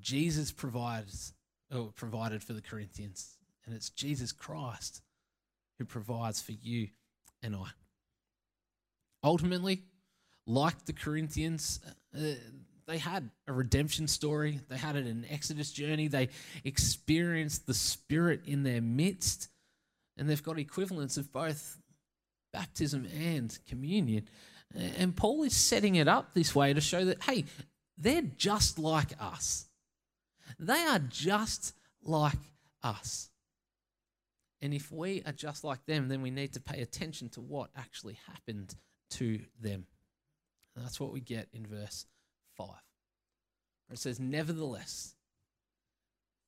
Jesus 0.00 0.52
provides, 0.52 1.32
or 1.74 1.90
provided 1.94 2.42
for 2.42 2.52
the 2.52 2.60
Corinthians. 2.60 3.36
And 3.64 3.74
it's 3.74 3.90
Jesus 3.90 4.32
Christ 4.32 5.02
who 5.78 5.84
provides 5.84 6.40
for 6.40 6.52
you 6.52 6.88
and 7.42 7.56
I. 7.56 7.68
Ultimately, 9.24 9.82
like 10.46 10.84
the 10.84 10.92
Corinthians, 10.92 11.80
uh, 12.16 12.34
they 12.86 12.98
had 12.98 13.30
a 13.46 13.52
redemption 13.52 14.08
story. 14.08 14.60
They 14.68 14.76
had 14.76 14.96
an 14.96 15.26
Exodus 15.30 15.72
journey. 15.72 16.08
They 16.08 16.28
experienced 16.64 17.66
the 17.66 17.74
Spirit 17.74 18.42
in 18.46 18.62
their 18.62 18.80
midst, 18.80 19.48
and 20.16 20.28
they've 20.28 20.42
got 20.42 20.58
equivalents 20.58 21.16
of 21.16 21.32
both 21.32 21.78
baptism 22.52 23.06
and 23.18 23.56
communion. 23.68 24.28
And 24.74 25.14
Paul 25.14 25.42
is 25.42 25.54
setting 25.54 25.96
it 25.96 26.08
up 26.08 26.34
this 26.34 26.54
way 26.54 26.72
to 26.72 26.80
show 26.80 27.04
that, 27.04 27.22
hey, 27.22 27.44
they're 27.98 28.22
just 28.22 28.78
like 28.78 29.12
us. 29.20 29.66
They 30.58 30.80
are 30.80 30.98
just 30.98 31.74
like 32.02 32.38
us. 32.82 33.30
And 34.60 34.72
if 34.72 34.92
we 34.92 35.22
are 35.26 35.32
just 35.32 35.64
like 35.64 35.84
them, 35.86 36.08
then 36.08 36.22
we 36.22 36.30
need 36.30 36.52
to 36.54 36.60
pay 36.60 36.80
attention 36.80 37.28
to 37.30 37.40
what 37.40 37.70
actually 37.76 38.18
happened 38.28 38.74
to 39.10 39.40
them. 39.60 39.86
And 40.74 40.84
that's 40.84 41.00
what 41.00 41.12
we 41.12 41.20
get 41.20 41.48
in 41.52 41.66
verse 41.66 42.06
5. 42.66 42.76
It 43.92 43.98
says, 43.98 44.18
Nevertheless, 44.18 45.14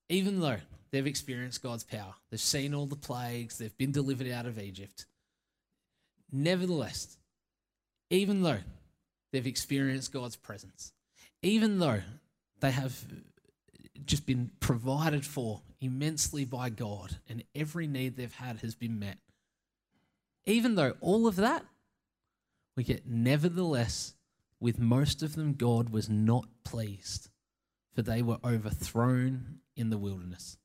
even 0.09 0.41
though 0.41 0.59
they've 0.91 1.07
experienced 1.07 1.63
God's 1.63 1.85
power, 1.85 2.15
they've 2.31 2.41
seen 2.41 2.75
all 2.75 2.87
the 2.87 2.97
plagues, 2.97 3.59
they've 3.59 3.77
been 3.77 3.93
delivered 3.93 4.31
out 4.31 4.47
of 4.47 4.59
Egypt, 4.59 5.07
nevertheless, 6.31 7.17
even 8.11 8.43
though 8.43 8.59
they've 9.33 9.47
experienced 9.47 10.13
God's 10.13 10.37
presence, 10.37 10.93
even 11.43 11.79
though 11.79 12.01
they 12.61 12.71
have 12.71 13.05
just 14.05 14.27
been 14.27 14.51
provided 14.61 15.25
for 15.25 15.63
immensely 15.81 16.45
by 16.45 16.69
God 16.71 17.19
and 17.29 17.45
every 17.55 17.87
need 17.87 18.17
they've 18.17 18.35
had 18.35 18.59
has 18.59 18.75
been 18.75 18.99
met, 18.99 19.19
even 20.47 20.75
though 20.75 20.95
all 21.01 21.27
of 21.27 21.37
that, 21.37 21.65
we 22.77 22.85
get 22.85 23.07
nevertheless 23.07 24.15
with 24.65 24.79
most 24.79 25.23
of 25.23 25.35
them, 25.35 25.53
God 25.53 25.91
was 25.91 26.09
not 26.09 26.47
pleased, 26.65 27.29
for 27.95 28.01
they 28.01 28.23
were 28.23 28.39
overthrown 28.43 29.59
in 29.77 29.91
the 29.91 29.99
wilderness. 29.99 30.57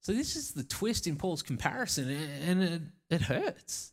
So, 0.00 0.12
this 0.12 0.34
is 0.34 0.50
the 0.50 0.64
twist 0.64 1.06
in 1.06 1.14
Paul's 1.14 1.44
comparison, 1.44 2.10
and 2.10 2.62
it, 2.62 2.82
it 3.08 3.22
hurts. 3.22 3.92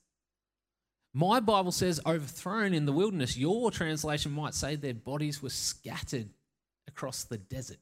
My 1.13 1.39
Bible 1.39 1.71
says 1.71 2.01
overthrown 2.03 2.73
in 2.73 2.87
the 2.87 2.93
wilderness. 2.93 3.37
Your 3.37 3.69
translation 3.69 4.31
might 4.31 4.55
say 4.55 4.75
their 4.75 4.95
bodies 4.95 5.43
were 5.43 5.49
scattered 5.49 6.29
across 6.87 7.25
the 7.25 7.37
desert. 7.37 7.77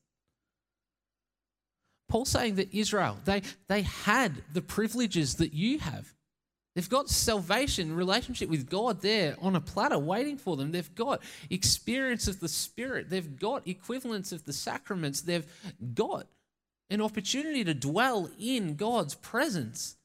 Paul's 2.10 2.30
saying 2.30 2.56
that 2.56 2.74
Israel, 2.74 3.18
they, 3.24 3.44
they 3.70 3.84
had 3.84 4.44
the 4.52 4.62
privileges 4.62 5.36
that 5.36 5.54
you 5.54 5.80
have. 5.80 6.14
They've 6.76 6.90
got 6.90 7.10
salvation, 7.10 7.96
relationship 7.96 8.50
with 8.50 8.70
God 8.70 9.02
there 9.02 9.38
on 9.42 9.56
a 9.56 9.62
platter 9.62 9.98
waiting 9.98 10.38
for 10.38 10.58
them. 10.58 10.74
They've 10.74 10.96
got 10.96 11.24
experience 11.50 12.28
of 12.28 12.42
the 12.42 12.50
Spirit. 12.50 13.10
They've 13.10 13.40
got 13.40 13.66
equivalents 13.66 14.34
of 14.34 14.44
the 14.44 14.52
sacraments. 14.52 15.22
They've 15.22 15.46
got 15.94 16.28
an 16.90 17.02
opportunity 17.02 17.64
to 17.64 17.74
dwell 17.74 18.30
in 18.38 18.76
God's 18.76 19.16
presence. 19.16 19.96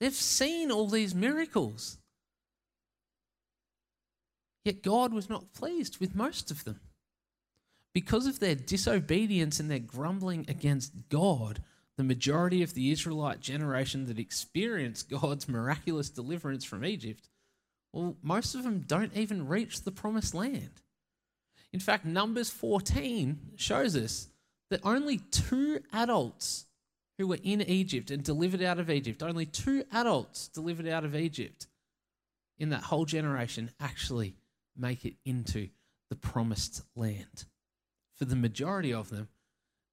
They've 0.00 0.14
seen 0.14 0.70
all 0.70 0.86
these 0.86 1.14
miracles. 1.14 1.98
Yet 4.64 4.82
God 4.82 5.12
was 5.12 5.28
not 5.28 5.52
pleased 5.52 5.98
with 5.98 6.14
most 6.14 6.50
of 6.50 6.64
them. 6.64 6.80
Because 7.92 8.26
of 8.26 8.40
their 8.40 8.54
disobedience 8.54 9.60
and 9.60 9.70
their 9.70 9.78
grumbling 9.78 10.46
against 10.48 11.08
God, 11.10 11.62
the 11.98 12.04
majority 12.04 12.62
of 12.62 12.74
the 12.74 12.92
Israelite 12.92 13.40
generation 13.40 14.06
that 14.06 14.20
experienced 14.20 15.10
God's 15.20 15.48
miraculous 15.48 16.08
deliverance 16.08 16.64
from 16.64 16.84
Egypt, 16.84 17.28
well, 17.92 18.16
most 18.22 18.54
of 18.54 18.62
them 18.62 18.84
don't 18.86 19.14
even 19.16 19.48
reach 19.48 19.82
the 19.82 19.90
promised 19.90 20.32
land. 20.32 20.80
In 21.72 21.80
fact, 21.80 22.04
Numbers 22.04 22.50
14 22.50 23.54
shows 23.56 23.96
us 23.96 24.28
that 24.70 24.80
only 24.84 25.18
two 25.18 25.80
adults 25.92 26.66
who 27.18 27.26
were 27.26 27.38
in 27.42 27.60
Egypt 27.62 28.12
and 28.12 28.22
delivered 28.22 28.62
out 28.62 28.78
of 28.78 28.90
Egypt, 28.90 29.22
only 29.22 29.44
two 29.44 29.82
adults 29.92 30.46
delivered 30.48 30.86
out 30.86 31.04
of 31.04 31.16
Egypt 31.16 31.66
in 32.58 32.68
that 32.68 32.84
whole 32.84 33.06
generation 33.06 33.70
actually 33.80 34.36
make 34.76 35.04
it 35.04 35.14
into 35.24 35.68
the 36.10 36.16
promised 36.16 36.82
land. 36.94 37.44
For 38.14 38.24
the 38.24 38.36
majority 38.36 38.92
of 38.92 39.10
them, 39.10 39.28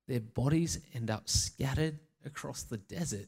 their 0.07 0.19
bodies 0.19 0.79
end 0.93 1.09
up 1.09 1.29
scattered 1.29 1.99
across 2.25 2.63
the 2.63 2.77
desert 2.77 3.27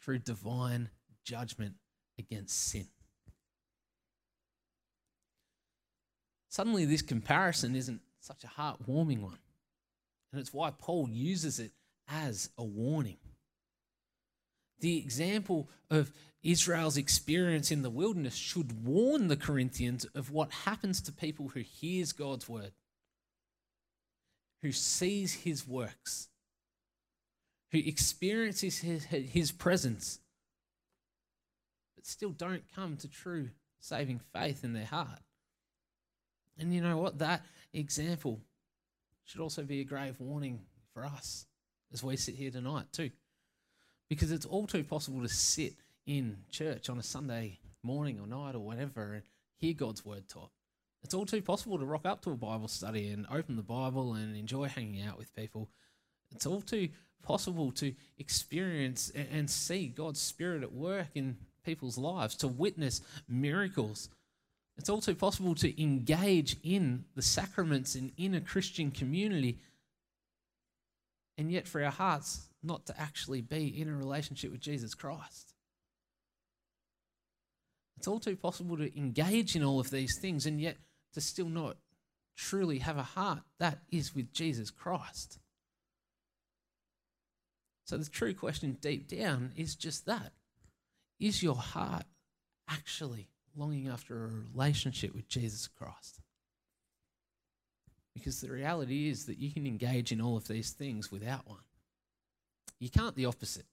through 0.00 0.18
divine 0.18 0.90
judgment 1.24 1.74
against 2.18 2.70
sin. 2.70 2.88
Suddenly, 6.48 6.84
this 6.84 7.02
comparison 7.02 7.76
isn't 7.76 8.00
such 8.20 8.44
a 8.44 8.48
heartwarming 8.48 9.20
one. 9.20 9.38
And 10.32 10.40
it's 10.40 10.52
why 10.52 10.70
Paul 10.70 11.08
uses 11.08 11.58
it 11.58 11.72
as 12.08 12.50
a 12.58 12.64
warning. 12.64 13.18
The 14.80 14.98
example 14.98 15.68
of 15.90 16.12
Israel's 16.42 16.96
experience 16.96 17.70
in 17.70 17.82
the 17.82 17.90
wilderness 17.90 18.34
should 18.34 18.84
warn 18.84 19.28
the 19.28 19.36
Corinthians 19.36 20.06
of 20.14 20.30
what 20.30 20.50
happens 20.50 21.00
to 21.02 21.12
people 21.12 21.48
who 21.48 21.60
hears 21.60 22.12
God's 22.12 22.48
word 22.48 22.72
who 24.62 24.72
sees 24.72 25.32
his 25.34 25.66
works, 25.66 26.28
who 27.72 27.78
experiences 27.78 28.78
his, 28.78 29.04
his 29.04 29.52
presence, 29.52 30.18
but 31.94 32.06
still 32.06 32.30
don't 32.30 32.64
come 32.74 32.96
to 32.98 33.08
true 33.08 33.50
saving 33.80 34.20
faith 34.32 34.64
in 34.64 34.72
their 34.72 34.84
heart. 34.84 35.20
And 36.58 36.74
you 36.74 36.80
know 36.80 36.98
what? 36.98 37.18
That 37.18 37.44
example 37.72 38.40
should 39.24 39.40
also 39.40 39.62
be 39.62 39.80
a 39.80 39.84
grave 39.84 40.16
warning 40.18 40.60
for 40.92 41.04
us 41.04 41.46
as 41.92 42.02
we 42.02 42.16
sit 42.16 42.34
here 42.34 42.50
tonight, 42.50 42.86
too. 42.92 43.10
Because 44.08 44.30
it's 44.32 44.46
all 44.46 44.66
too 44.66 44.84
possible 44.84 45.22
to 45.22 45.28
sit 45.28 45.74
in 46.06 46.38
church 46.50 46.90
on 46.90 46.98
a 46.98 47.02
Sunday 47.02 47.60
morning 47.82 48.20
or 48.20 48.26
night 48.26 48.54
or 48.54 48.58
whatever 48.58 49.14
and 49.14 49.22
hear 49.56 49.72
God's 49.72 50.04
word 50.04 50.28
taught 50.28 50.50
it's 51.02 51.14
all 51.14 51.26
too 51.26 51.42
possible 51.42 51.78
to 51.78 51.84
rock 51.84 52.06
up 52.06 52.22
to 52.22 52.30
a 52.30 52.36
Bible 52.36 52.68
study 52.68 53.08
and 53.08 53.26
open 53.32 53.56
the 53.56 53.62
Bible 53.62 54.14
and 54.14 54.36
enjoy 54.36 54.66
hanging 54.66 55.02
out 55.02 55.18
with 55.18 55.34
people. 55.34 55.70
It's 56.32 56.46
all 56.46 56.60
too 56.60 56.90
possible 57.22 57.72
to 57.72 57.94
experience 58.18 59.10
and 59.10 59.50
see 59.50 59.88
God's 59.88 60.20
Spirit 60.20 60.62
at 60.62 60.72
work 60.72 61.08
in 61.14 61.36
people's 61.64 61.98
lives, 61.98 62.36
to 62.36 62.48
witness 62.48 63.00
miracles. 63.28 64.08
It's 64.78 64.88
all 64.88 65.00
too 65.00 65.14
possible 65.14 65.54
to 65.56 65.82
engage 65.82 66.56
in 66.62 67.04
the 67.14 67.22
sacraments 67.22 67.94
and 67.94 68.12
in 68.16 68.34
a 68.34 68.40
Christian 68.40 68.90
community, 68.90 69.58
and 71.36 71.50
yet 71.50 71.68
for 71.68 71.82
our 71.82 71.90
hearts 71.90 72.48
not 72.62 72.86
to 72.86 73.00
actually 73.00 73.40
be 73.40 73.66
in 73.66 73.88
a 73.88 73.96
relationship 73.96 74.52
with 74.52 74.60
Jesus 74.60 74.94
Christ. 74.94 75.54
It's 77.98 78.08
all 78.08 78.20
too 78.20 78.36
possible 78.36 78.78
to 78.78 78.96
engage 78.98 79.54
in 79.56 79.62
all 79.62 79.80
of 79.80 79.90
these 79.90 80.18
things, 80.22 80.46
and 80.46 80.60
yet 80.60 80.78
to 81.14 81.20
still 81.20 81.48
not 81.48 81.76
truly 82.36 82.78
have 82.78 82.96
a 82.96 83.02
heart 83.02 83.40
that 83.58 83.80
is 83.90 84.14
with 84.14 84.32
Jesus 84.32 84.70
Christ. 84.70 85.38
So 87.84 87.98
the 87.98 88.08
true 88.08 88.34
question 88.34 88.78
deep 88.80 89.08
down 89.08 89.52
is 89.56 89.74
just 89.74 90.06
that 90.06 90.32
Is 91.18 91.42
your 91.42 91.56
heart 91.56 92.04
actually 92.68 93.28
longing 93.56 93.88
after 93.88 94.24
a 94.24 94.28
relationship 94.52 95.14
with 95.14 95.28
Jesus 95.28 95.66
Christ? 95.66 96.20
Because 98.14 98.40
the 98.40 98.50
reality 98.50 99.08
is 99.08 99.26
that 99.26 99.38
you 99.38 99.52
can 99.52 99.66
engage 99.66 100.12
in 100.12 100.20
all 100.20 100.36
of 100.36 100.48
these 100.48 100.70
things 100.70 101.10
without 101.10 101.46
one. 101.46 101.58
You 102.78 102.90
can't 102.90 103.16
the 103.16 103.26
opposite. 103.26 103.66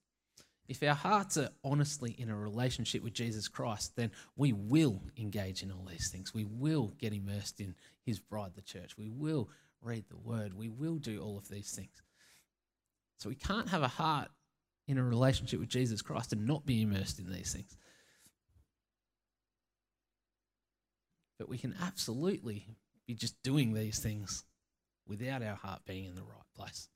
If 0.68 0.84
our 0.84 0.96
hearts 0.96 1.38
are 1.38 1.50
honestly 1.64 2.16
in 2.18 2.30
a 2.30 2.36
relationship 2.36 3.02
with 3.02 3.14
Jesus 3.14 3.48
Christ, 3.48 3.96
then 3.96 4.12
we 4.36 4.52
will 4.52 5.02
engage 5.18 5.64
in 5.64 5.72
all 5.72 5.86
these 5.90 6.10
things. 6.10 6.34
We 6.34 6.44
will 6.44 6.94
get 6.98 7.14
immersed 7.14 7.62
in 7.62 7.76
his 8.06 8.20
bride, 8.20 8.52
the 8.56 8.62
church. 8.62 8.98
We 8.98 9.10
will 9.10 9.50
read 9.82 10.06
the 10.10 10.18
word. 10.18 10.54
We 10.54 10.68
will 10.68 10.98
do 10.98 11.22
all 11.22 11.38
of 11.38 11.48
these 11.48 11.72
things. 11.72 12.02
So 13.20 13.30
we 13.30 13.36
can't 13.36 13.70
have 13.70 13.82
a 13.82 13.88
heart 13.88 14.30
in 14.88 14.98
a 14.98 15.04
relationship 15.04 15.60
with 15.60 15.70
Jesus 15.70 16.02
Christ 16.02 16.34
and 16.34 16.46
not 16.46 16.66
be 16.66 16.82
immersed 16.82 17.20
in 17.20 17.32
these 17.32 17.54
things. 17.54 17.78
But 21.40 21.50
we 21.50 21.58
can 21.58 21.76
absolutely 21.82 22.68
be 23.06 23.14
just 23.14 23.42
doing 23.44 23.74
these 23.74 24.00
things 24.00 24.44
without 25.08 25.44
our 25.44 25.56
heart 25.56 25.82
being 25.86 26.06
in 26.06 26.16
the 26.16 26.24
right 26.24 26.56
place. 26.56 26.90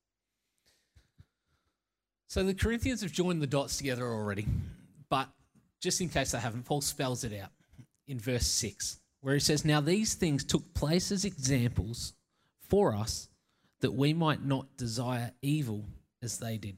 So 2.32 2.44
the 2.44 2.54
Corinthians 2.54 3.02
have 3.02 3.12
joined 3.12 3.42
the 3.42 3.46
dots 3.46 3.76
together 3.76 4.08
already, 4.08 4.48
but 5.10 5.28
just 5.82 6.00
in 6.00 6.08
case 6.08 6.32
they 6.32 6.40
haven't, 6.40 6.64
Paul 6.64 6.80
spells 6.80 7.26
it 7.26 7.38
out 7.38 7.50
in 8.08 8.22
verse 8.22 8.48
6, 8.48 9.02
where 9.20 9.34
he 9.34 9.42
says, 9.42 9.66
Now 9.66 9.82
these 9.82 10.14
things 10.14 10.46
took 10.46 10.74
place 10.74 11.12
as 11.12 11.26
examples 11.26 12.14
for 12.70 12.96
us 12.96 13.28
that 13.82 13.92
we 13.92 14.14
might 14.14 14.46
not 14.46 14.78
desire 14.78 15.34
evil 15.42 15.84
as 16.22 16.38
they 16.38 16.58
did. 16.58 16.78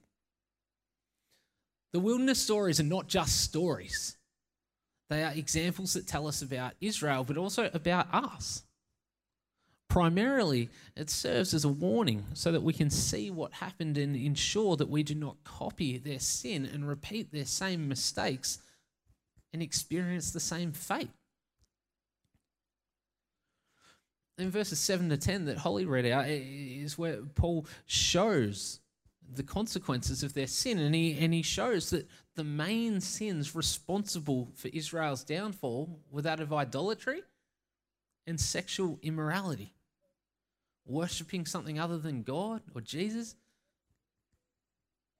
The 1.91 1.99
wilderness 1.99 2.39
stories 2.39 2.79
are 2.79 2.83
not 2.83 3.07
just 3.07 3.41
stories, 3.43 4.17
they 5.11 5.23
are 5.23 5.33
examples 5.33 5.93
that 5.93 6.07
tell 6.07 6.25
us 6.25 6.41
about 6.41 6.73
Israel, 6.81 7.23
but 7.23 7.37
also 7.37 7.69
about 7.75 8.11
us. 8.11 8.63
Primarily, 9.89 10.69
it 10.95 11.09
serves 11.09 11.53
as 11.53 11.63
a 11.63 11.69
warning 11.69 12.25
so 12.33 12.51
that 12.51 12.63
we 12.63 12.73
can 12.73 12.89
see 12.89 13.29
what 13.29 13.53
happened 13.53 13.97
and 13.97 14.15
ensure 14.15 14.75
that 14.77 14.89
we 14.89 15.03
do 15.03 15.13
not 15.13 15.43
copy 15.43 15.97
their 15.97 16.19
sin 16.19 16.65
and 16.65 16.87
repeat 16.87 17.31
their 17.31 17.45
same 17.45 17.87
mistakes 17.87 18.57
and 19.53 19.61
experience 19.61 20.31
the 20.31 20.39
same 20.39 20.71
fate. 20.71 21.11
In 24.39 24.49
verses 24.49 24.79
7 24.79 25.09
to 25.09 25.17
10 25.17 25.45
that 25.45 25.59
Holly 25.59 25.85
read 25.85 26.07
out 26.07 26.25
is 26.27 26.97
where 26.97 27.21
Paul 27.35 27.67
shows 27.85 28.79
the 29.31 29.43
consequences 29.43 30.23
of 30.23 30.33
their 30.33 30.47
sin. 30.47 30.79
And 30.79 30.95
he, 30.95 31.17
and 31.19 31.33
he 31.33 31.43
shows 31.43 31.91
that 31.91 32.07
the 32.35 32.43
main 32.43 32.99
sins 32.99 33.55
responsible 33.55 34.51
for 34.55 34.69
Israel's 34.69 35.23
downfall 35.23 35.99
were 36.09 36.23
that 36.23 36.39
of 36.39 36.51
idolatry 36.51 37.21
and 38.25 38.39
sexual 38.39 38.99
immorality. 39.01 39.73
Worshipping 40.85 41.45
something 41.45 41.79
other 41.79 41.97
than 41.97 42.23
God 42.23 42.61
or 42.73 42.81
Jesus. 42.81 43.35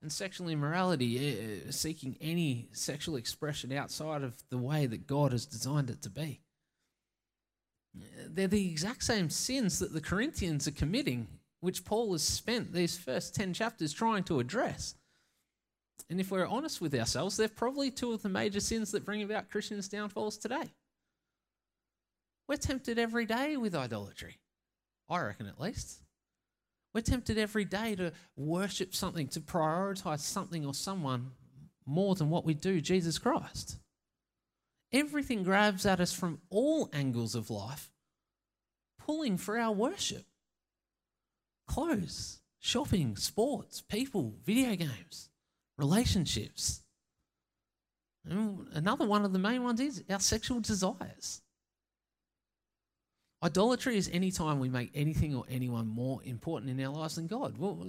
And 0.01 0.11
sexual 0.11 0.49
immorality, 0.49 1.61
uh, 1.67 1.71
seeking 1.71 2.17
any 2.19 2.67
sexual 2.73 3.15
expression 3.15 3.71
outside 3.71 4.21
of 4.21 4.35
the 4.49 4.57
way 4.57 4.85
that 4.85 5.07
God 5.07 5.31
has 5.31 5.45
designed 5.45 5.89
it 5.89 6.01
to 6.01 6.09
be. 6.09 6.41
They're 8.27 8.47
the 8.47 8.69
exact 8.69 9.03
same 9.03 9.29
sins 9.29 9.79
that 9.79 9.93
the 9.93 10.01
Corinthians 10.01 10.67
are 10.67 10.71
committing 10.71 11.27
which 11.63 11.85
Paul 11.85 12.11
has 12.11 12.23
spent 12.23 12.73
these 12.73 12.97
first 12.97 13.33
10 13.35 13.53
chapters 13.53 13.93
trying 13.93 14.25
to 14.25 14.41
address. 14.41 14.95
And 16.09 16.19
if 16.19 16.29
we're 16.29 16.45
honest 16.45 16.81
with 16.81 16.93
ourselves, 16.93 17.37
they're 17.37 17.47
probably 17.47 17.89
two 17.89 18.11
of 18.11 18.21
the 18.21 18.27
major 18.27 18.59
sins 18.59 18.91
that 18.91 19.05
bring 19.05 19.23
about 19.23 19.49
Christians' 19.49 19.87
downfalls 19.87 20.37
today. 20.37 20.73
We're 22.47 22.57
tempted 22.57 22.99
every 22.99 23.25
day 23.25 23.57
with 23.57 23.75
idolatry. 23.75 24.39
I 25.09 25.21
reckon, 25.21 25.47
at 25.47 25.59
least. 25.59 26.01
We're 26.93 27.01
tempted 27.01 27.37
every 27.37 27.65
day 27.65 27.95
to 27.95 28.13
worship 28.35 28.93
something, 28.93 29.27
to 29.29 29.39
prioritize 29.39 30.19
something 30.19 30.65
or 30.65 30.73
someone 30.73 31.31
more 31.85 32.15
than 32.15 32.29
what 32.29 32.45
we 32.45 32.53
do 32.53 32.81
Jesus 32.81 33.17
Christ. 33.17 33.77
Everything 34.91 35.43
grabs 35.43 35.85
at 35.85 35.99
us 35.99 36.13
from 36.13 36.39
all 36.49 36.89
angles 36.93 37.33
of 37.33 37.49
life, 37.49 37.89
pulling 38.99 39.37
for 39.37 39.57
our 39.57 39.71
worship 39.71 40.25
clothes, 41.67 42.41
shopping, 42.59 43.15
sports, 43.15 43.81
people, 43.81 44.35
video 44.43 44.75
games, 44.75 45.29
relationships. 45.77 46.81
And 48.25 48.67
another 48.73 49.07
one 49.07 49.25
of 49.25 49.33
the 49.33 49.39
main 49.39 49.63
ones 49.63 49.79
is 49.79 50.03
our 50.09 50.19
sexual 50.19 50.59
desires. 50.59 51.41
Idolatry 53.43 53.97
is 53.97 54.09
any 54.13 54.31
time 54.31 54.59
we 54.59 54.69
make 54.69 54.89
anything 54.95 55.35
or 55.35 55.43
anyone 55.49 55.87
more 55.87 56.21
important 56.23 56.71
in 56.71 56.85
our 56.85 56.93
lives 56.93 57.15
than 57.15 57.27
God. 57.27 57.57
Well, 57.57 57.85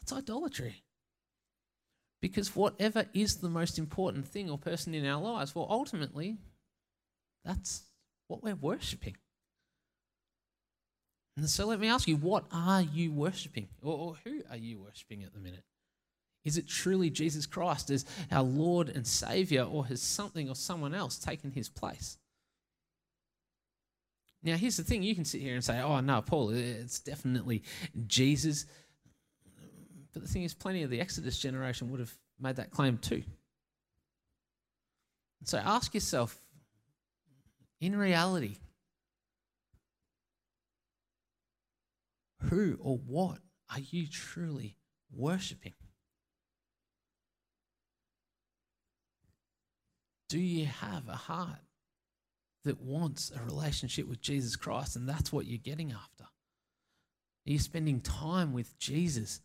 that's 0.00 0.12
idolatry. 0.12 0.84
Because 2.22 2.54
whatever 2.54 3.06
is 3.12 3.36
the 3.36 3.48
most 3.48 3.76
important 3.76 4.26
thing 4.28 4.48
or 4.48 4.56
person 4.56 4.94
in 4.94 5.04
our 5.04 5.20
lives, 5.20 5.54
well, 5.54 5.66
ultimately, 5.68 6.36
that's 7.44 7.82
what 8.28 8.42
we're 8.42 8.54
worshipping. 8.54 9.16
And 11.36 11.50
so 11.50 11.66
let 11.66 11.80
me 11.80 11.88
ask 11.88 12.06
you, 12.06 12.16
what 12.16 12.44
are 12.52 12.82
you 12.82 13.10
worshipping? 13.10 13.66
Or, 13.82 13.98
or 13.98 14.14
who 14.24 14.42
are 14.48 14.56
you 14.56 14.78
worshipping 14.78 15.24
at 15.24 15.34
the 15.34 15.40
minute? 15.40 15.64
Is 16.44 16.56
it 16.56 16.68
truly 16.68 17.10
Jesus 17.10 17.46
Christ 17.46 17.90
as 17.90 18.04
our 18.30 18.44
Lord 18.44 18.90
and 18.90 19.04
Savior, 19.04 19.64
or 19.64 19.86
has 19.86 20.00
something 20.00 20.48
or 20.48 20.54
someone 20.54 20.94
else 20.94 21.18
taken 21.18 21.50
his 21.50 21.68
place? 21.68 22.16
Now, 24.44 24.56
here's 24.56 24.76
the 24.76 24.84
thing 24.84 25.02
you 25.02 25.14
can 25.14 25.24
sit 25.24 25.40
here 25.40 25.54
and 25.54 25.64
say, 25.64 25.80
oh, 25.80 26.00
no, 26.00 26.20
Paul, 26.20 26.50
it's 26.50 27.00
definitely 27.00 27.62
Jesus. 28.06 28.66
But 30.12 30.22
the 30.22 30.28
thing 30.28 30.42
is, 30.42 30.54
plenty 30.54 30.82
of 30.82 30.90
the 30.90 31.00
Exodus 31.00 31.38
generation 31.38 31.90
would 31.90 32.00
have 32.00 32.12
made 32.38 32.56
that 32.56 32.70
claim 32.70 32.98
too. 32.98 33.22
So 35.44 35.58
ask 35.58 35.94
yourself, 35.94 36.38
in 37.80 37.96
reality, 37.96 38.58
Who 42.50 42.76
or 42.80 42.98
what 42.98 43.38
are 43.72 43.80
you 43.80 44.06
truly 44.06 44.76
worshipping? 45.10 45.72
Do 50.28 50.38
you 50.38 50.66
have 50.66 51.08
a 51.08 51.16
heart 51.16 51.60
that 52.64 52.80
wants 52.80 53.30
a 53.34 53.44
relationship 53.44 54.08
with 54.08 54.20
Jesus 54.20 54.56
Christ 54.56 54.96
and 54.96 55.08
that's 55.08 55.32
what 55.32 55.46
you're 55.46 55.58
getting 55.58 55.92
after? 55.92 56.24
Are 56.24 57.52
you 57.52 57.58
spending 57.58 58.00
time 58.00 58.52
with 58.52 58.78
Jesus? 58.78 59.40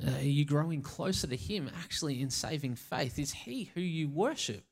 Uh, 0.00 0.10
are 0.12 0.22
you 0.22 0.44
growing 0.44 0.82
closer 0.82 1.26
to 1.26 1.36
Him 1.36 1.70
actually 1.82 2.20
in 2.20 2.30
saving 2.30 2.76
faith? 2.76 3.18
Is 3.18 3.32
He 3.32 3.70
who 3.74 3.80
you 3.80 4.08
worship? 4.08 4.64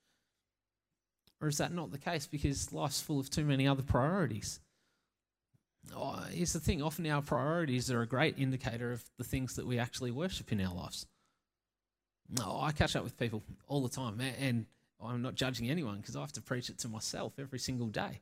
Or 1.41 1.49
is 1.49 1.59
that 1.59 1.73
not 1.73 1.91
the 1.91 1.99
case 1.99 2.27
because 2.27 2.73
life's 2.73 3.01
full 3.01 3.21
of 3.21 3.31
too 3.31 3.45
many 3.45 3.67
other 3.67 3.83
priorities? 3.83 4.61
oh, 5.97 6.25
here's 6.31 6.53
the 6.53 6.61
thing 6.61 6.83
often 6.83 7.07
our 7.07 7.23
priorities 7.23 7.91
are 7.91 8.03
a 8.03 8.07
great 8.07 8.39
indicator 8.39 8.93
of 8.93 9.05
the 9.19 9.25
things 9.25 9.57
that 9.57 9.67
we 9.67 9.79
actually 9.79 10.11
worship 10.11 10.53
in 10.53 10.61
our 10.61 10.75
lives. 10.75 11.07
Oh, 12.41 12.61
I 12.61 12.73
catch 12.73 12.95
up 12.95 13.05
with 13.05 13.19
people 13.19 13.43
all 13.67 13.83
the 13.83 13.89
time, 13.89 14.21
and 14.21 14.67
I'm 15.03 15.23
not 15.23 15.35
judging 15.35 15.71
anyone 15.71 15.99
because 15.99 16.17
I 16.17 16.21
have 16.21 16.33
to 16.33 16.43
preach 16.43 16.71
it 16.71 16.79
to 16.79 16.89
myself 16.89 17.35
every 17.39 17.59
single 17.59 17.87
day. 17.87 18.21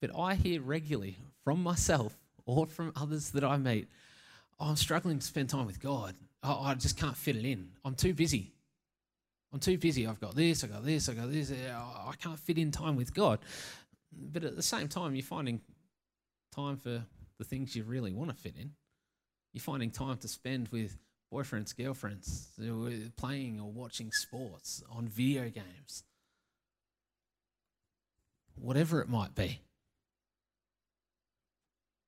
But 0.00 0.10
I 0.16 0.34
hear 0.34 0.60
regularly 0.60 1.18
from 1.42 1.62
myself 1.62 2.16
or 2.44 2.66
from 2.66 2.92
others 2.94 3.30
that 3.30 3.42
I 3.42 3.56
meet, 3.56 3.88
oh, 4.60 4.66
I'm 4.68 4.76
struggling 4.76 5.18
to 5.18 5.26
spend 5.26 5.48
time 5.48 5.66
with 5.66 5.80
God. 5.80 6.14
Oh, 6.42 6.60
I 6.62 6.74
just 6.74 6.96
can't 6.96 7.16
fit 7.16 7.36
it 7.36 7.44
in. 7.44 7.70
I'm 7.84 7.94
too 7.94 8.14
busy. 8.14 8.52
I'm 9.52 9.58
too 9.58 9.78
busy. 9.78 10.06
I've 10.06 10.20
got 10.20 10.34
this, 10.36 10.62
I've 10.62 10.72
got 10.72 10.84
this, 10.84 11.08
I've 11.08 11.16
got 11.16 11.32
this. 11.32 11.50
I 11.50 12.12
can't 12.20 12.38
fit 12.38 12.58
in 12.58 12.70
time 12.70 12.94
with 12.94 13.14
God. 13.14 13.40
But 14.12 14.44
at 14.44 14.54
the 14.54 14.62
same 14.62 14.88
time, 14.88 15.14
you're 15.14 15.24
finding 15.24 15.60
time 16.54 16.76
for 16.76 17.02
the 17.38 17.44
things 17.44 17.74
you 17.74 17.84
really 17.84 18.12
want 18.12 18.30
to 18.30 18.36
fit 18.36 18.54
in. 18.56 18.72
You're 19.52 19.62
finding 19.62 19.90
time 19.90 20.18
to 20.18 20.28
spend 20.28 20.68
with 20.68 20.96
boyfriends, 21.36 21.76
girlfriends, 21.76 22.48
playing 23.16 23.60
or 23.60 23.70
watching 23.70 24.10
sports, 24.12 24.82
on 24.90 25.06
video 25.06 25.48
games, 25.50 26.04
whatever 28.54 29.00
it 29.00 29.08
might 29.08 29.34
be. 29.34 29.60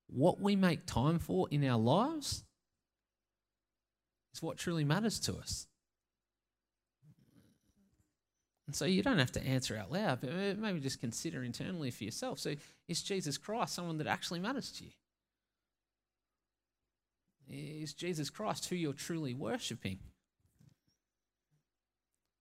What 0.06 0.40
we 0.40 0.56
make 0.56 0.86
time 0.86 1.18
for 1.18 1.46
in 1.50 1.62
our 1.64 1.78
lives 1.78 2.42
is 4.32 4.42
what 4.42 4.56
truly 4.56 4.84
matters 4.84 5.20
to 5.20 5.36
us. 5.36 5.66
And 8.66 8.74
so 8.74 8.84
you 8.84 9.02
don't 9.02 9.18
have 9.18 9.32
to 9.32 9.46
answer 9.46 9.76
out 9.76 9.92
loud, 9.92 10.20
but 10.20 10.58
maybe 10.58 10.80
just 10.80 11.00
consider 11.00 11.42
internally 11.42 11.90
for 11.90 12.04
yourself. 12.04 12.38
So, 12.38 12.54
is 12.86 13.02
Jesus 13.02 13.38
Christ 13.38 13.74
someone 13.74 13.96
that 13.98 14.06
actually 14.06 14.40
matters 14.40 14.70
to 14.72 14.84
you? 14.84 14.90
Is 17.50 17.94
Jesus 17.94 18.30
Christ 18.30 18.68
who 18.68 18.76
you're 18.76 18.92
truly 18.92 19.34
worshipping? 19.34 19.98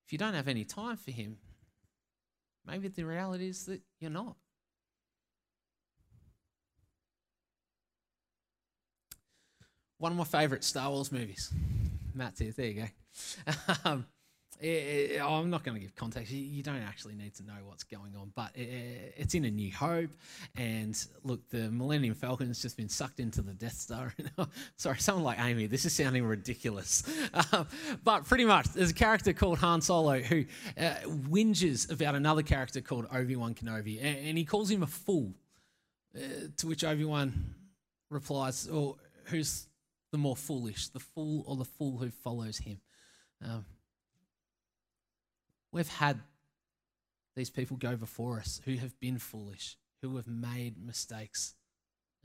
If 0.06 0.12
you 0.12 0.18
don't 0.18 0.34
have 0.34 0.48
any 0.48 0.64
time 0.64 0.98
for 0.98 1.12
him, 1.12 1.38
maybe 2.66 2.88
the 2.88 3.06
reality 3.06 3.48
is 3.48 3.66
that 3.66 3.82
you're 4.00 4.12
not. 4.12 4.36
One 9.98 10.12
of 10.12 10.18
my 10.18 10.24
favourite 10.26 10.64
Star 10.64 10.90
Wars 10.92 11.12
movies. 11.12 11.52
Matt's 12.14 12.40
here. 12.40 12.54
There 12.56 12.66
you 12.66 12.84
go. 12.84 13.54
um, 13.86 14.06
it, 14.60 15.12
it, 15.12 15.22
I'm 15.22 15.50
not 15.50 15.64
going 15.64 15.76
to 15.76 15.82
give 15.82 15.96
context. 15.96 16.32
You, 16.32 16.40
you, 16.40 16.64
don't 16.64 16.82
actually 16.82 17.16
need 17.16 17.36
to 17.36 17.44
know 17.44 17.54
what's 17.66 17.84
going 17.84 18.16
on, 18.20 18.32
but 18.36 18.52
it, 18.56 19.14
it's 19.18 19.36
in 19.36 19.46
A 19.46 19.52
New 19.52 19.72
Hope. 19.72 20.10
And 20.56 20.98
look, 21.24 21.48
the 21.50 21.70
Millennium 21.70 22.16
Falcon 22.16 22.48
has 22.48 22.62
just 22.62 22.78
been 22.78 22.90
sucked 22.90 23.20
into 23.20 23.42
the 23.42 23.54
Death 23.54 23.78
Star. 23.78 24.14
Sorry, 24.78 25.00
someone 25.00 25.24
like 25.24 25.40
Amy, 25.40 25.68
this 25.68 25.86
is 25.86 25.94
sounding 25.94 26.26
ridiculous. 26.26 27.04
Um, 27.54 27.68
but 28.04 28.26
pretty 28.26 28.46
much, 28.46 28.68
there's 28.74 28.90
a 28.90 28.96
character 28.96 29.32
called 29.32 29.60
Han 29.60 29.82
Solo 29.82 30.20
who 30.20 30.46
uh, 30.78 30.96
whinges 31.06 31.92
about 31.92 32.16
another 32.16 32.42
character 32.42 32.82
called 32.82 33.06
Obi 33.14 33.36
Wan 33.36 33.54
Kenobi, 33.54 34.00
and, 34.00 34.18
and, 34.18 34.38
he 34.38 34.44
calls 34.44 34.72
him 34.72 34.82
a 34.82 34.88
fool. 34.88 35.34
Uh, 36.16 36.48
to 36.58 36.68
which 36.68 36.84
Obi 36.84 37.06
Wan 37.06 37.54
replies, 38.10 38.68
"Or 38.68 38.74
oh, 38.74 38.98
who's 39.26 39.68
the 40.12 40.18
more 40.18 40.36
foolish, 40.36 40.90
the 40.90 41.00
fool 41.00 41.44
or 41.48 41.56
the 41.56 41.66
fool 41.66 41.98
who 41.98 42.10
follows 42.10 42.58
him. 42.58 42.80
Um, 43.44 43.66
we've 45.72 45.88
had 45.88 46.20
these 47.36 47.50
people 47.50 47.78
go 47.78 47.96
before 47.96 48.40
us 48.40 48.62
who 48.66 48.76
have 48.76 49.00
been 49.00 49.20
foolish, 49.20 49.78
who 50.02 50.16
have 50.16 50.28
made 50.28 50.84
mistakes, 50.84 51.56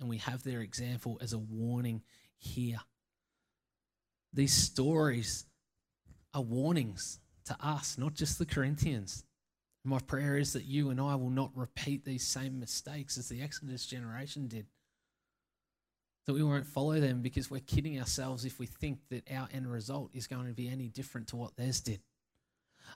and 0.01 0.09
we 0.09 0.19
have 0.19 0.43
their 0.43 0.61
example 0.61 1.19
as 1.21 1.33
a 1.33 1.39
warning 1.39 2.03
here. 2.39 2.81
These 4.33 4.55
stories 4.55 5.45
are 6.33 6.43
warnings 6.43 7.21
to 7.45 7.57
us, 7.61 7.99
not 7.99 8.15
just 8.15 8.39
the 8.39 8.47
Corinthians. 8.47 9.25
My 9.85 9.99
prayer 9.99 10.37
is 10.37 10.53
that 10.53 10.65
you 10.65 10.91
and 10.91 11.01
I 11.01 11.17
will 11.17 11.31
not 11.31 11.51
repeat 11.55 12.05
these 12.05 12.27
same 12.27 12.61
mistakes 12.61 13.19
as 13.19 13.29
the 13.29 13.43
Exodus 13.43 13.87
generation 13.87 14.47
did. 14.47 14.67
That 16.27 16.35
we 16.35 16.43
won't 16.43 16.69
follow 16.69 17.01
them 17.01 17.21
because 17.21 17.51
we're 17.51 17.61
kidding 17.61 17.99
ourselves 17.99 18.45
if 18.45 18.61
we 18.61 18.67
think 18.67 19.01
that 19.11 19.29
our 19.31 19.49
end 19.53 19.71
result 19.71 20.11
is 20.15 20.29
going 20.29 20.47
to 20.47 20.55
be 20.55 20.69
any 20.69 20.89
different 20.89 21.27
to 21.29 21.37
what 21.37 21.57
theirs 21.57 21.81
did. 21.81 22.01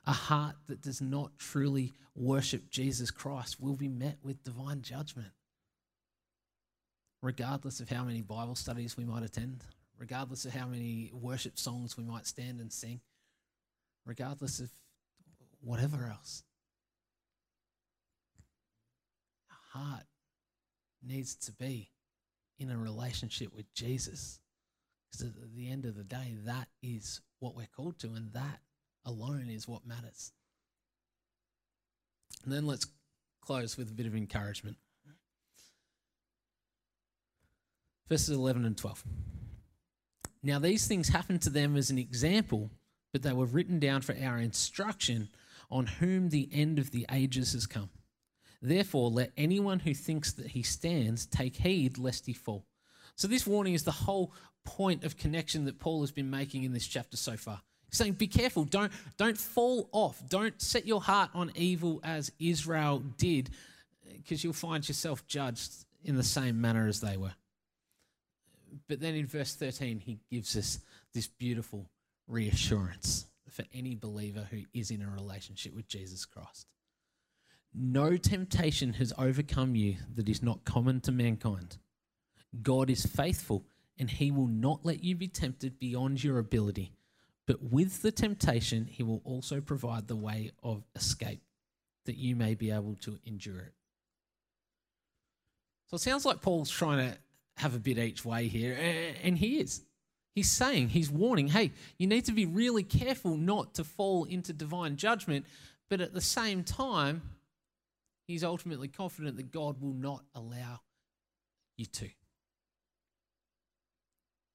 A 0.05 0.11
heart 0.11 0.55
that 0.67 0.81
does 0.81 1.01
not 1.01 1.37
truly 1.37 1.93
worship 2.15 2.69
Jesus 2.69 3.11
Christ 3.11 3.59
will 3.59 3.75
be 3.75 3.89
met 3.89 4.17
with 4.23 4.43
divine 4.43 4.81
judgment. 4.81 5.31
Regardless 7.21 7.79
of 7.79 7.89
how 7.89 8.03
many 8.03 8.21
Bible 8.21 8.55
studies 8.55 8.95
we 8.95 9.05
might 9.05 9.23
attend, 9.23 9.63
regardless 9.97 10.45
of 10.45 10.53
how 10.53 10.67
many 10.67 11.11
worship 11.13 11.57
songs 11.57 11.97
we 11.97 12.03
might 12.03 12.27
stand 12.27 12.61
and 12.61 12.71
sing, 12.71 13.01
regardless 14.05 14.59
of 14.59 14.69
whatever 15.61 16.07
else. 16.11 16.43
Our 19.49 19.81
heart 19.81 20.03
needs 21.03 21.35
to 21.35 21.51
be 21.51 21.89
in 22.59 22.71
a 22.71 22.77
relationship 22.77 23.53
with 23.53 23.73
Jesus. 23.73 24.39
Because 25.11 25.27
at 25.27 25.55
the 25.55 25.69
end 25.69 25.85
of 25.85 25.95
the 25.95 26.03
day, 26.03 26.35
that 26.45 26.67
is 26.81 27.21
what 27.39 27.55
we're 27.55 27.67
called 27.75 27.99
to, 27.99 28.07
and 28.13 28.31
that 28.33 28.59
alone 29.07 29.49
is 29.49 29.67
what 29.67 29.87
matters. 29.87 30.31
And 32.43 32.53
then 32.53 32.67
let's 32.67 32.85
close 33.41 33.77
with 33.77 33.89
a 33.89 33.93
bit 33.93 34.05
of 34.05 34.15
encouragement. 34.15 34.77
Verses 38.09 38.35
11 38.35 38.65
and 38.65 38.77
12. 38.77 39.03
Now, 40.43 40.59
these 40.59 40.87
things 40.87 41.09
happened 41.09 41.41
to 41.41 41.49
them 41.49 41.75
as 41.75 41.89
an 41.89 41.97
example, 41.97 42.69
but 43.11 43.23
they 43.23 43.33
were 43.33 43.45
written 43.45 43.79
down 43.79 44.01
for 44.01 44.15
our 44.21 44.37
instruction 44.37 45.29
on 45.69 45.87
whom 45.87 46.29
the 46.29 46.49
end 46.53 46.79
of 46.79 46.91
the 46.91 47.05
ages 47.11 47.53
has 47.53 47.65
come. 47.65 47.89
Therefore, 48.61 49.09
let 49.09 49.33
anyone 49.35 49.79
who 49.79 49.93
thinks 49.93 50.31
that 50.33 50.47
he 50.47 50.63
stands 50.63 51.25
take 51.25 51.57
heed 51.57 51.97
lest 51.97 52.25
he 52.25 52.33
fall. 52.33 52.65
So, 53.15 53.27
this 53.27 53.47
warning 53.47 53.73
is 53.73 53.83
the 53.83 53.91
whole 53.91 54.33
point 54.63 55.03
of 55.03 55.17
connection 55.17 55.65
that 55.65 55.79
Paul 55.79 56.01
has 56.01 56.11
been 56.11 56.29
making 56.29 56.63
in 56.63 56.73
this 56.73 56.87
chapter 56.87 57.17
so 57.17 57.35
far. 57.35 57.61
He's 57.89 57.97
saying, 57.97 58.13
Be 58.13 58.27
careful, 58.27 58.65
don't, 58.65 58.91
don't 59.17 59.37
fall 59.37 59.89
off, 59.91 60.21
don't 60.29 60.59
set 60.61 60.85
your 60.85 61.01
heart 61.01 61.31
on 61.33 61.51
evil 61.55 61.99
as 62.03 62.31
Israel 62.39 63.03
did, 63.17 63.49
because 64.15 64.43
you'll 64.43 64.53
find 64.53 64.87
yourself 64.87 65.25
judged 65.27 65.71
in 66.03 66.15
the 66.15 66.23
same 66.23 66.59
manner 66.59 66.87
as 66.87 67.01
they 67.01 67.17
were. 67.17 67.33
But 68.87 68.99
then 68.99 69.15
in 69.15 69.27
verse 69.27 69.55
13, 69.55 69.99
he 69.99 70.19
gives 70.29 70.55
us 70.57 70.79
this 71.13 71.27
beautiful 71.27 71.89
reassurance 72.27 73.25
for 73.49 73.63
any 73.73 73.95
believer 73.95 74.47
who 74.51 74.63
is 74.73 74.91
in 74.91 75.01
a 75.01 75.09
relationship 75.09 75.73
with 75.73 75.87
Jesus 75.87 76.25
Christ. 76.25 76.67
No 77.73 78.17
temptation 78.17 78.93
has 78.93 79.13
overcome 79.17 79.75
you 79.75 79.97
that 80.15 80.29
is 80.29 80.41
not 80.41 80.65
common 80.65 80.99
to 81.01 81.11
mankind. 81.11 81.77
God 82.61 82.89
is 82.89 83.05
faithful, 83.05 83.65
and 83.97 84.09
he 84.09 84.31
will 84.31 84.47
not 84.47 84.85
let 84.85 85.03
you 85.03 85.15
be 85.15 85.27
tempted 85.27 85.79
beyond 85.79 86.23
your 86.23 86.39
ability. 86.39 86.91
But 87.47 87.63
with 87.63 88.01
the 88.01 88.11
temptation, 88.11 88.85
he 88.85 89.01
will 89.01 89.21
also 89.23 89.61
provide 89.61 90.07
the 90.07 90.17
way 90.17 90.51
of 90.61 90.83
escape 90.95 91.41
that 92.05 92.17
you 92.17 92.35
may 92.35 92.53
be 92.53 92.71
able 92.71 92.95
to 93.01 93.17
endure 93.25 93.59
it. 93.59 93.73
So 95.87 95.95
it 95.95 96.01
sounds 96.01 96.25
like 96.25 96.41
Paul's 96.41 96.69
trying 96.69 97.09
to 97.09 97.17
have 97.55 97.73
a 97.73 97.79
bit 97.79 97.97
each 97.97 98.25
way 98.25 98.49
here, 98.49 98.77
and 99.23 99.37
he 99.37 99.59
is. 99.59 99.83
He's 100.35 100.51
saying, 100.51 100.89
he's 100.89 101.09
warning, 101.09 101.47
hey, 101.47 101.71
you 101.97 102.05
need 102.05 102.25
to 102.25 102.33
be 102.33 102.45
really 102.45 102.83
careful 102.83 103.37
not 103.37 103.75
to 103.75 103.83
fall 103.83 104.25
into 104.25 104.53
divine 104.53 104.97
judgment, 104.97 105.45
but 105.89 106.01
at 106.01 106.13
the 106.13 106.21
same 106.21 106.63
time, 106.63 107.21
he's 108.27 108.43
ultimately 108.43 108.89
confident 108.89 109.37
that 109.37 109.51
God 109.51 109.81
will 109.81 109.93
not 109.93 110.23
allow 110.35 110.81
you 111.77 111.85
to. 111.85 112.09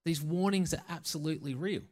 These 0.04 0.20
warnings 0.20 0.74
are 0.74 0.82
absolutely 0.90 1.54
real. 1.54 1.82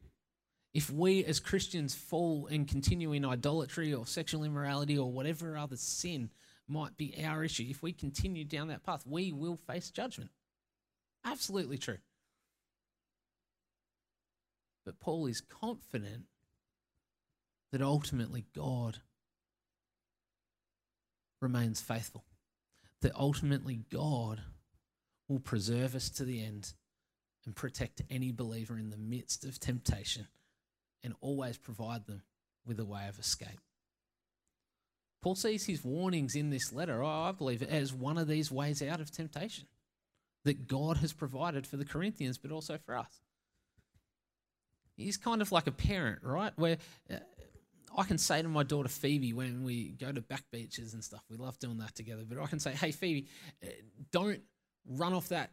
If 0.73 0.91
we 0.91 1.25
as 1.25 1.41
Christians 1.41 1.95
fall 1.95 2.47
and 2.47 2.69
continue 2.69 3.13
in 3.13 3.25
idolatry 3.25 3.93
or 3.93 4.07
sexual 4.07 4.45
immorality 4.45 4.97
or 4.97 5.11
whatever 5.11 5.57
other 5.57 5.77
sin 5.77 6.31
might 6.69 6.97
be 6.97 7.15
our 7.25 7.43
issue, 7.43 7.67
if 7.69 7.83
we 7.83 7.93
continue 7.93 8.45
down 8.45 8.69
that 8.69 8.85
path, 8.85 9.05
we 9.05 9.33
will 9.33 9.57
face 9.57 9.91
judgment. 9.91 10.31
Absolutely 11.25 11.77
true. 11.77 11.99
But 14.85 15.01
Paul 15.01 15.27
is 15.27 15.41
confident 15.41 16.25
that 17.73 17.83
ultimately 17.83 18.45
God 18.55 18.99
remains 21.41 21.81
faithful, 21.81 22.25
that 23.03 23.15
ultimately 23.17 23.81
God 23.91 24.41
will 25.29 25.41
preserve 25.41 25.95
us 25.95 26.11
to 26.11 26.25
the 26.25 26.45
end 26.45 26.75
and 27.45 27.57
protect 27.57 28.03
any 28.09 28.31
believer 28.31 28.79
in 28.79 28.91
the 28.91 28.97
midst 28.97 29.45
of 29.45 29.59
temptation 29.59 30.29
and 31.03 31.15
always 31.21 31.57
provide 31.57 32.07
them 32.07 32.23
with 32.67 32.79
a 32.79 32.85
way 32.85 33.07
of 33.09 33.19
escape. 33.19 33.61
Paul 35.23 35.35
sees 35.35 35.67
his 35.67 35.85
warnings 35.85 36.35
in 36.35 36.51
this 36.51 36.73
letter, 36.73 37.05
I 37.05 37.33
believe, 37.33 37.63
as 37.63 37.93
one 37.93 38.17
of 38.17 38.27
these 38.27 38.51
ways 38.51 38.83
out 38.83 39.01
of 39.01 39.11
temptation 39.11 39.67
that 40.45 40.67
God 40.67 40.99
has 40.99 41.13
provided 41.13 41.67
for 41.67 41.77
the 41.77 41.85
Corinthians, 41.85 42.39
but 42.39 42.51
also 42.51 42.79
for 42.79 42.97
us. 42.97 43.21
He's 44.97 45.19
kind 45.19 45.43
of 45.43 45.53
like 45.53 45.67
a 45.67 45.73
parent, 45.73 46.21
right? 46.23 46.53
Where 46.57 46.79
uh, 47.11 47.17
I 47.97 48.05
can 48.05 48.19
say 48.19 48.41
to 48.41 48.49
my 48.49 48.63
daughter 48.63 48.89
Phoebe 48.89 49.33
when 49.33 49.65
we 49.65 49.91
go 49.91 50.11
to 50.13 50.21
back 50.23 50.45
beaches 50.51 50.95
and 50.95 51.05
stuff, 51.05 51.23
we 51.31 51.37
love 51.37 51.59
doing 51.59 51.79
that 51.79 51.95
together, 51.95 52.23
but 52.27 52.39
I 52.39 52.47
can 52.47 52.61
say, 52.61 52.73
hey, 52.73 52.93
Phoebe, 52.93 53.27
uh, 53.63 53.69
don't 54.13 54.41
run 54.87 55.13
off 55.13 55.29
that 55.29 55.51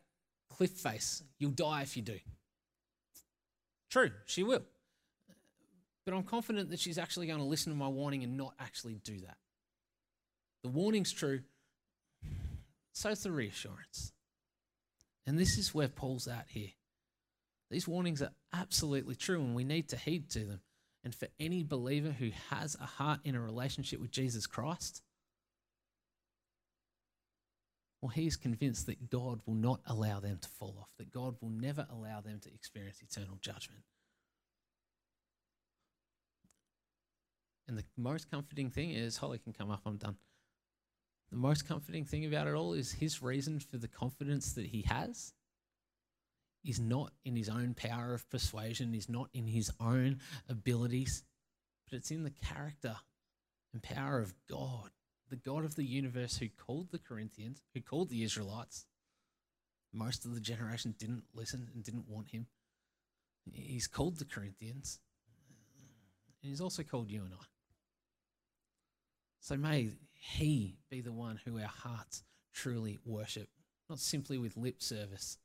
cliff 0.49 0.71
face. 0.71 1.23
You'll 1.39 1.51
die 1.51 1.81
if 1.81 1.97
you 1.97 2.03
do. 2.03 2.19
True, 3.89 4.11
she 4.25 4.43
will. 4.43 4.63
But 6.07 6.15
I'm 6.15 6.23
confident 6.23 6.69
that 6.69 6.79
she's 6.79 6.97
actually 6.97 7.27
going 7.27 7.39
to 7.39 7.43
listen 7.43 7.73
to 7.73 7.77
my 7.77 7.89
warning 7.89 8.23
and 8.23 8.37
not 8.37 8.53
actually 8.61 8.95
do 9.03 9.19
that. 9.25 9.35
The 10.63 10.69
warning's 10.69 11.11
true, 11.11 11.41
so 12.93 13.09
it's 13.09 13.23
the 13.23 13.31
reassurance. 13.31 14.13
And 15.25 15.37
this 15.37 15.57
is 15.57 15.75
where 15.75 15.89
Paul's 15.89 16.29
at 16.29 16.45
here. 16.47 16.69
These 17.69 17.89
warnings 17.89 18.21
are 18.21 18.31
absolutely 18.53 19.15
true, 19.15 19.41
and 19.41 19.53
we 19.53 19.65
need 19.65 19.89
to 19.89 19.97
heed 19.97 20.29
to 20.29 20.45
them. 20.45 20.61
And 21.03 21.13
for 21.13 21.27
any 21.41 21.61
believer 21.61 22.11
who 22.11 22.29
has 22.51 22.77
a 22.79 22.85
heart 22.85 23.19
in 23.25 23.35
a 23.35 23.41
relationship 23.41 23.99
with 23.99 24.11
Jesus 24.11 24.47
Christ, 24.47 25.01
well, 28.01 28.11
he's 28.11 28.37
convinced 28.37 28.85
that 28.85 29.09
God 29.09 29.41
will 29.45 29.55
not 29.55 29.81
allow 29.85 30.21
them 30.21 30.37
to 30.41 30.47
fall 30.47 30.77
off, 30.79 30.93
that 30.99 31.11
God 31.11 31.35
will 31.41 31.49
never 31.49 31.85
allow 31.91 32.21
them 32.21 32.39
to 32.43 32.53
experience 32.53 33.01
eternal 33.01 33.37
judgment. 33.41 33.81
And 37.67 37.77
the 37.77 37.83
most 37.97 38.31
comforting 38.31 38.69
thing 38.69 38.91
is, 38.91 39.17
Holly 39.17 39.39
can 39.39 39.53
come 39.53 39.71
up, 39.71 39.81
I'm 39.85 39.97
done. 39.97 40.17
The 41.29 41.37
most 41.37 41.67
comforting 41.67 42.05
thing 42.05 42.25
about 42.25 42.47
it 42.47 42.53
all 42.53 42.73
is 42.73 42.93
his 42.93 43.21
reason 43.21 43.59
for 43.59 43.77
the 43.77 43.89
confidence 43.89 44.53
that 44.53 44.67
he 44.67 44.83
has 44.83 45.33
is 46.63 46.79
not 46.79 47.11
in 47.25 47.35
his 47.35 47.49
own 47.49 47.73
power 47.73 48.13
of 48.13 48.29
persuasion, 48.29 48.93
is 48.93 49.09
not 49.09 49.29
in 49.33 49.47
his 49.47 49.71
own 49.79 50.19
abilities, 50.47 51.23
but 51.89 51.97
it's 51.97 52.11
in 52.11 52.23
the 52.23 52.31
character 52.31 52.95
and 53.73 53.83
power 53.83 54.19
of 54.19 54.33
God, 54.49 54.91
the 55.29 55.35
God 55.35 55.65
of 55.65 55.75
the 55.75 55.85
universe 55.85 56.37
who 56.37 56.47
called 56.47 56.91
the 56.91 56.99
Corinthians, 56.99 57.61
who 57.73 57.81
called 57.81 58.09
the 58.09 58.23
Israelites. 58.23 58.85
Most 59.93 60.25
of 60.25 60.33
the 60.33 60.41
generation 60.41 60.95
didn't 60.97 61.23
listen 61.33 61.69
and 61.73 61.83
didn't 61.83 62.09
want 62.09 62.29
him. 62.29 62.47
He's 63.51 63.87
called 63.87 64.17
the 64.17 64.25
Corinthians, 64.25 64.99
and 66.41 66.49
he's 66.49 66.61
also 66.61 66.83
called 66.83 67.09
you 67.09 67.23
and 67.23 67.33
I. 67.33 67.45
So 69.39 69.55
may 69.55 69.91
He 70.13 70.77
be 70.89 71.01
the 71.01 71.11
one 71.11 71.39
who 71.45 71.59
our 71.59 71.65
hearts 71.65 72.23
truly 72.53 72.99
worship, 73.05 73.47
not 73.89 73.99
simply 73.99 74.37
with 74.37 74.57
lip 74.57 74.81
service, 74.81 75.37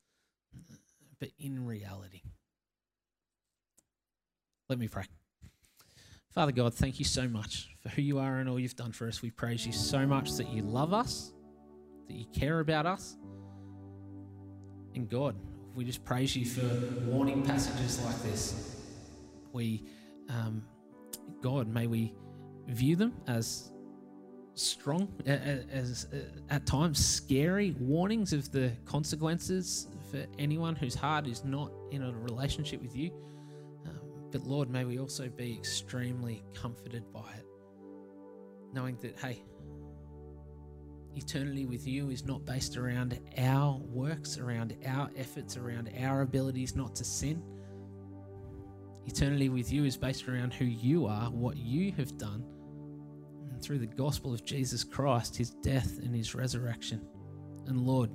but 1.20 1.30
in 1.38 1.64
reality. 1.66 2.22
Let 4.68 4.78
me 4.78 4.88
pray. 4.88 5.04
Father 6.30 6.52
God, 6.52 6.72
thank 6.72 6.98
you 6.98 7.04
so 7.04 7.28
much 7.28 7.68
for 7.80 7.90
who 7.90 8.00
you 8.00 8.18
are 8.18 8.38
and 8.38 8.48
all 8.48 8.58
you've 8.58 8.76
done 8.76 8.92
for 8.92 9.06
us. 9.06 9.20
We 9.20 9.30
praise 9.30 9.66
you 9.66 9.72
so 9.72 10.06
much 10.06 10.32
that 10.32 10.48
you 10.48 10.62
love 10.62 10.94
us, 10.94 11.34
that 12.08 12.14
you 12.14 12.24
care 12.32 12.60
about 12.60 12.86
us. 12.86 13.18
And 14.94 15.10
God, 15.10 15.36
we 15.74 15.84
just 15.84 16.04
praise 16.04 16.34
you 16.34 16.46
for 16.46 16.66
warning 17.04 17.42
passages 17.42 18.02
like 18.02 18.20
this. 18.22 18.80
We, 19.52 19.84
um, 20.30 20.64
God, 21.42 21.68
may 21.68 21.86
we 21.86 22.14
view 22.66 22.96
them 22.96 23.12
as 23.26 23.70
strong, 24.54 25.08
as, 25.26 26.06
at 26.50 26.66
times 26.66 27.04
scary 27.04 27.74
warnings 27.78 28.32
of 28.32 28.50
the 28.52 28.72
consequences 28.84 29.88
for 30.10 30.24
anyone 30.38 30.76
whose 30.76 30.94
heart 30.94 31.26
is 31.26 31.44
not 31.44 31.72
in 31.90 32.02
a 32.02 32.12
relationship 32.12 32.82
with 32.82 32.94
you. 32.94 33.10
Um, 33.86 34.00
but 34.30 34.46
Lord, 34.46 34.68
may 34.68 34.84
we 34.84 34.98
also 34.98 35.28
be 35.28 35.54
extremely 35.54 36.42
comforted 36.54 37.10
by 37.12 37.30
it, 37.38 37.46
knowing 38.72 38.96
that, 39.00 39.18
hey, 39.18 39.42
eternity 41.16 41.66
with 41.66 41.86
you 41.86 42.10
is 42.10 42.24
not 42.24 42.44
based 42.44 42.76
around 42.76 43.18
our 43.38 43.78
works, 43.78 44.38
around 44.38 44.76
our 44.86 45.10
efforts, 45.16 45.56
around 45.56 45.90
our 46.00 46.22
abilities 46.22 46.76
not 46.76 46.94
to 46.96 47.04
sin. 47.04 47.42
Eternity 49.06 49.48
with 49.48 49.72
you 49.72 49.84
is 49.84 49.96
based 49.96 50.28
around 50.28 50.54
who 50.54 50.64
you 50.64 51.06
are, 51.06 51.30
what 51.30 51.56
you 51.56 51.92
have 51.92 52.16
done, 52.18 52.44
through 53.62 53.78
the 53.78 53.86
gospel 53.86 54.34
of 54.34 54.44
Jesus 54.44 54.84
Christ, 54.84 55.36
his 55.36 55.50
death 55.50 55.98
and 55.98 56.14
his 56.14 56.34
resurrection. 56.34 57.00
And 57.66 57.80
Lord, 57.80 58.10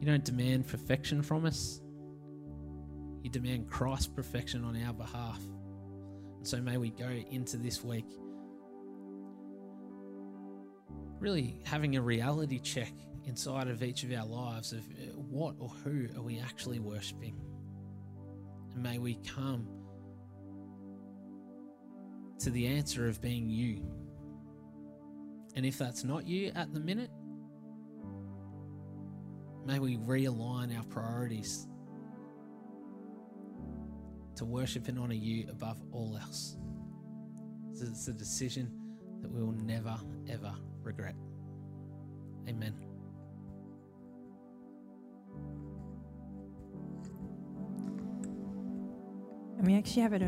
you 0.00 0.06
don't 0.06 0.24
demand 0.24 0.66
perfection 0.66 1.22
from 1.22 1.44
us, 1.44 1.80
you 3.22 3.30
demand 3.30 3.68
Christ's 3.68 4.08
perfection 4.08 4.64
on 4.64 4.82
our 4.82 4.92
behalf. 4.92 5.40
And 6.38 6.46
so 6.46 6.60
may 6.60 6.76
we 6.76 6.90
go 6.90 7.08
into 7.30 7.56
this 7.56 7.84
week 7.84 8.06
really 11.20 11.60
having 11.64 11.94
a 11.94 12.02
reality 12.02 12.58
check 12.58 12.92
inside 13.26 13.68
of 13.68 13.82
each 13.82 14.02
of 14.02 14.12
our 14.12 14.26
lives 14.26 14.72
of 14.72 14.80
uh, 14.80 15.12
what 15.14 15.54
or 15.60 15.68
who 15.68 16.08
are 16.16 16.22
we 16.22 16.40
actually 16.40 16.80
worshipping. 16.80 17.40
And 18.74 18.82
may 18.82 18.98
we 18.98 19.14
come 19.14 19.68
to 22.42 22.50
the 22.50 22.66
answer 22.66 23.06
of 23.06 23.20
being 23.20 23.48
you. 23.48 23.80
And 25.54 25.64
if 25.64 25.78
that's 25.78 26.02
not 26.02 26.26
you 26.26 26.50
at 26.56 26.74
the 26.74 26.80
minute, 26.80 27.10
may 29.64 29.78
we 29.78 29.96
realign 29.96 30.76
our 30.76 30.84
priorities 30.84 31.68
to 34.34 34.44
worship 34.44 34.88
and 34.88 34.98
honor 34.98 35.14
you 35.14 35.46
above 35.50 35.76
all 35.92 36.18
else. 36.20 36.56
It's 37.80 38.08
a 38.08 38.12
decision 38.12 38.70
that 39.20 39.30
we 39.30 39.40
will 39.40 39.52
never, 39.52 39.96
ever 40.28 40.52
regret. 40.82 41.14
Amen. 42.48 42.74
And 49.58 49.66
we 49.70 49.78
actually 49.78 50.02
have 50.02 50.12
it 50.12 50.20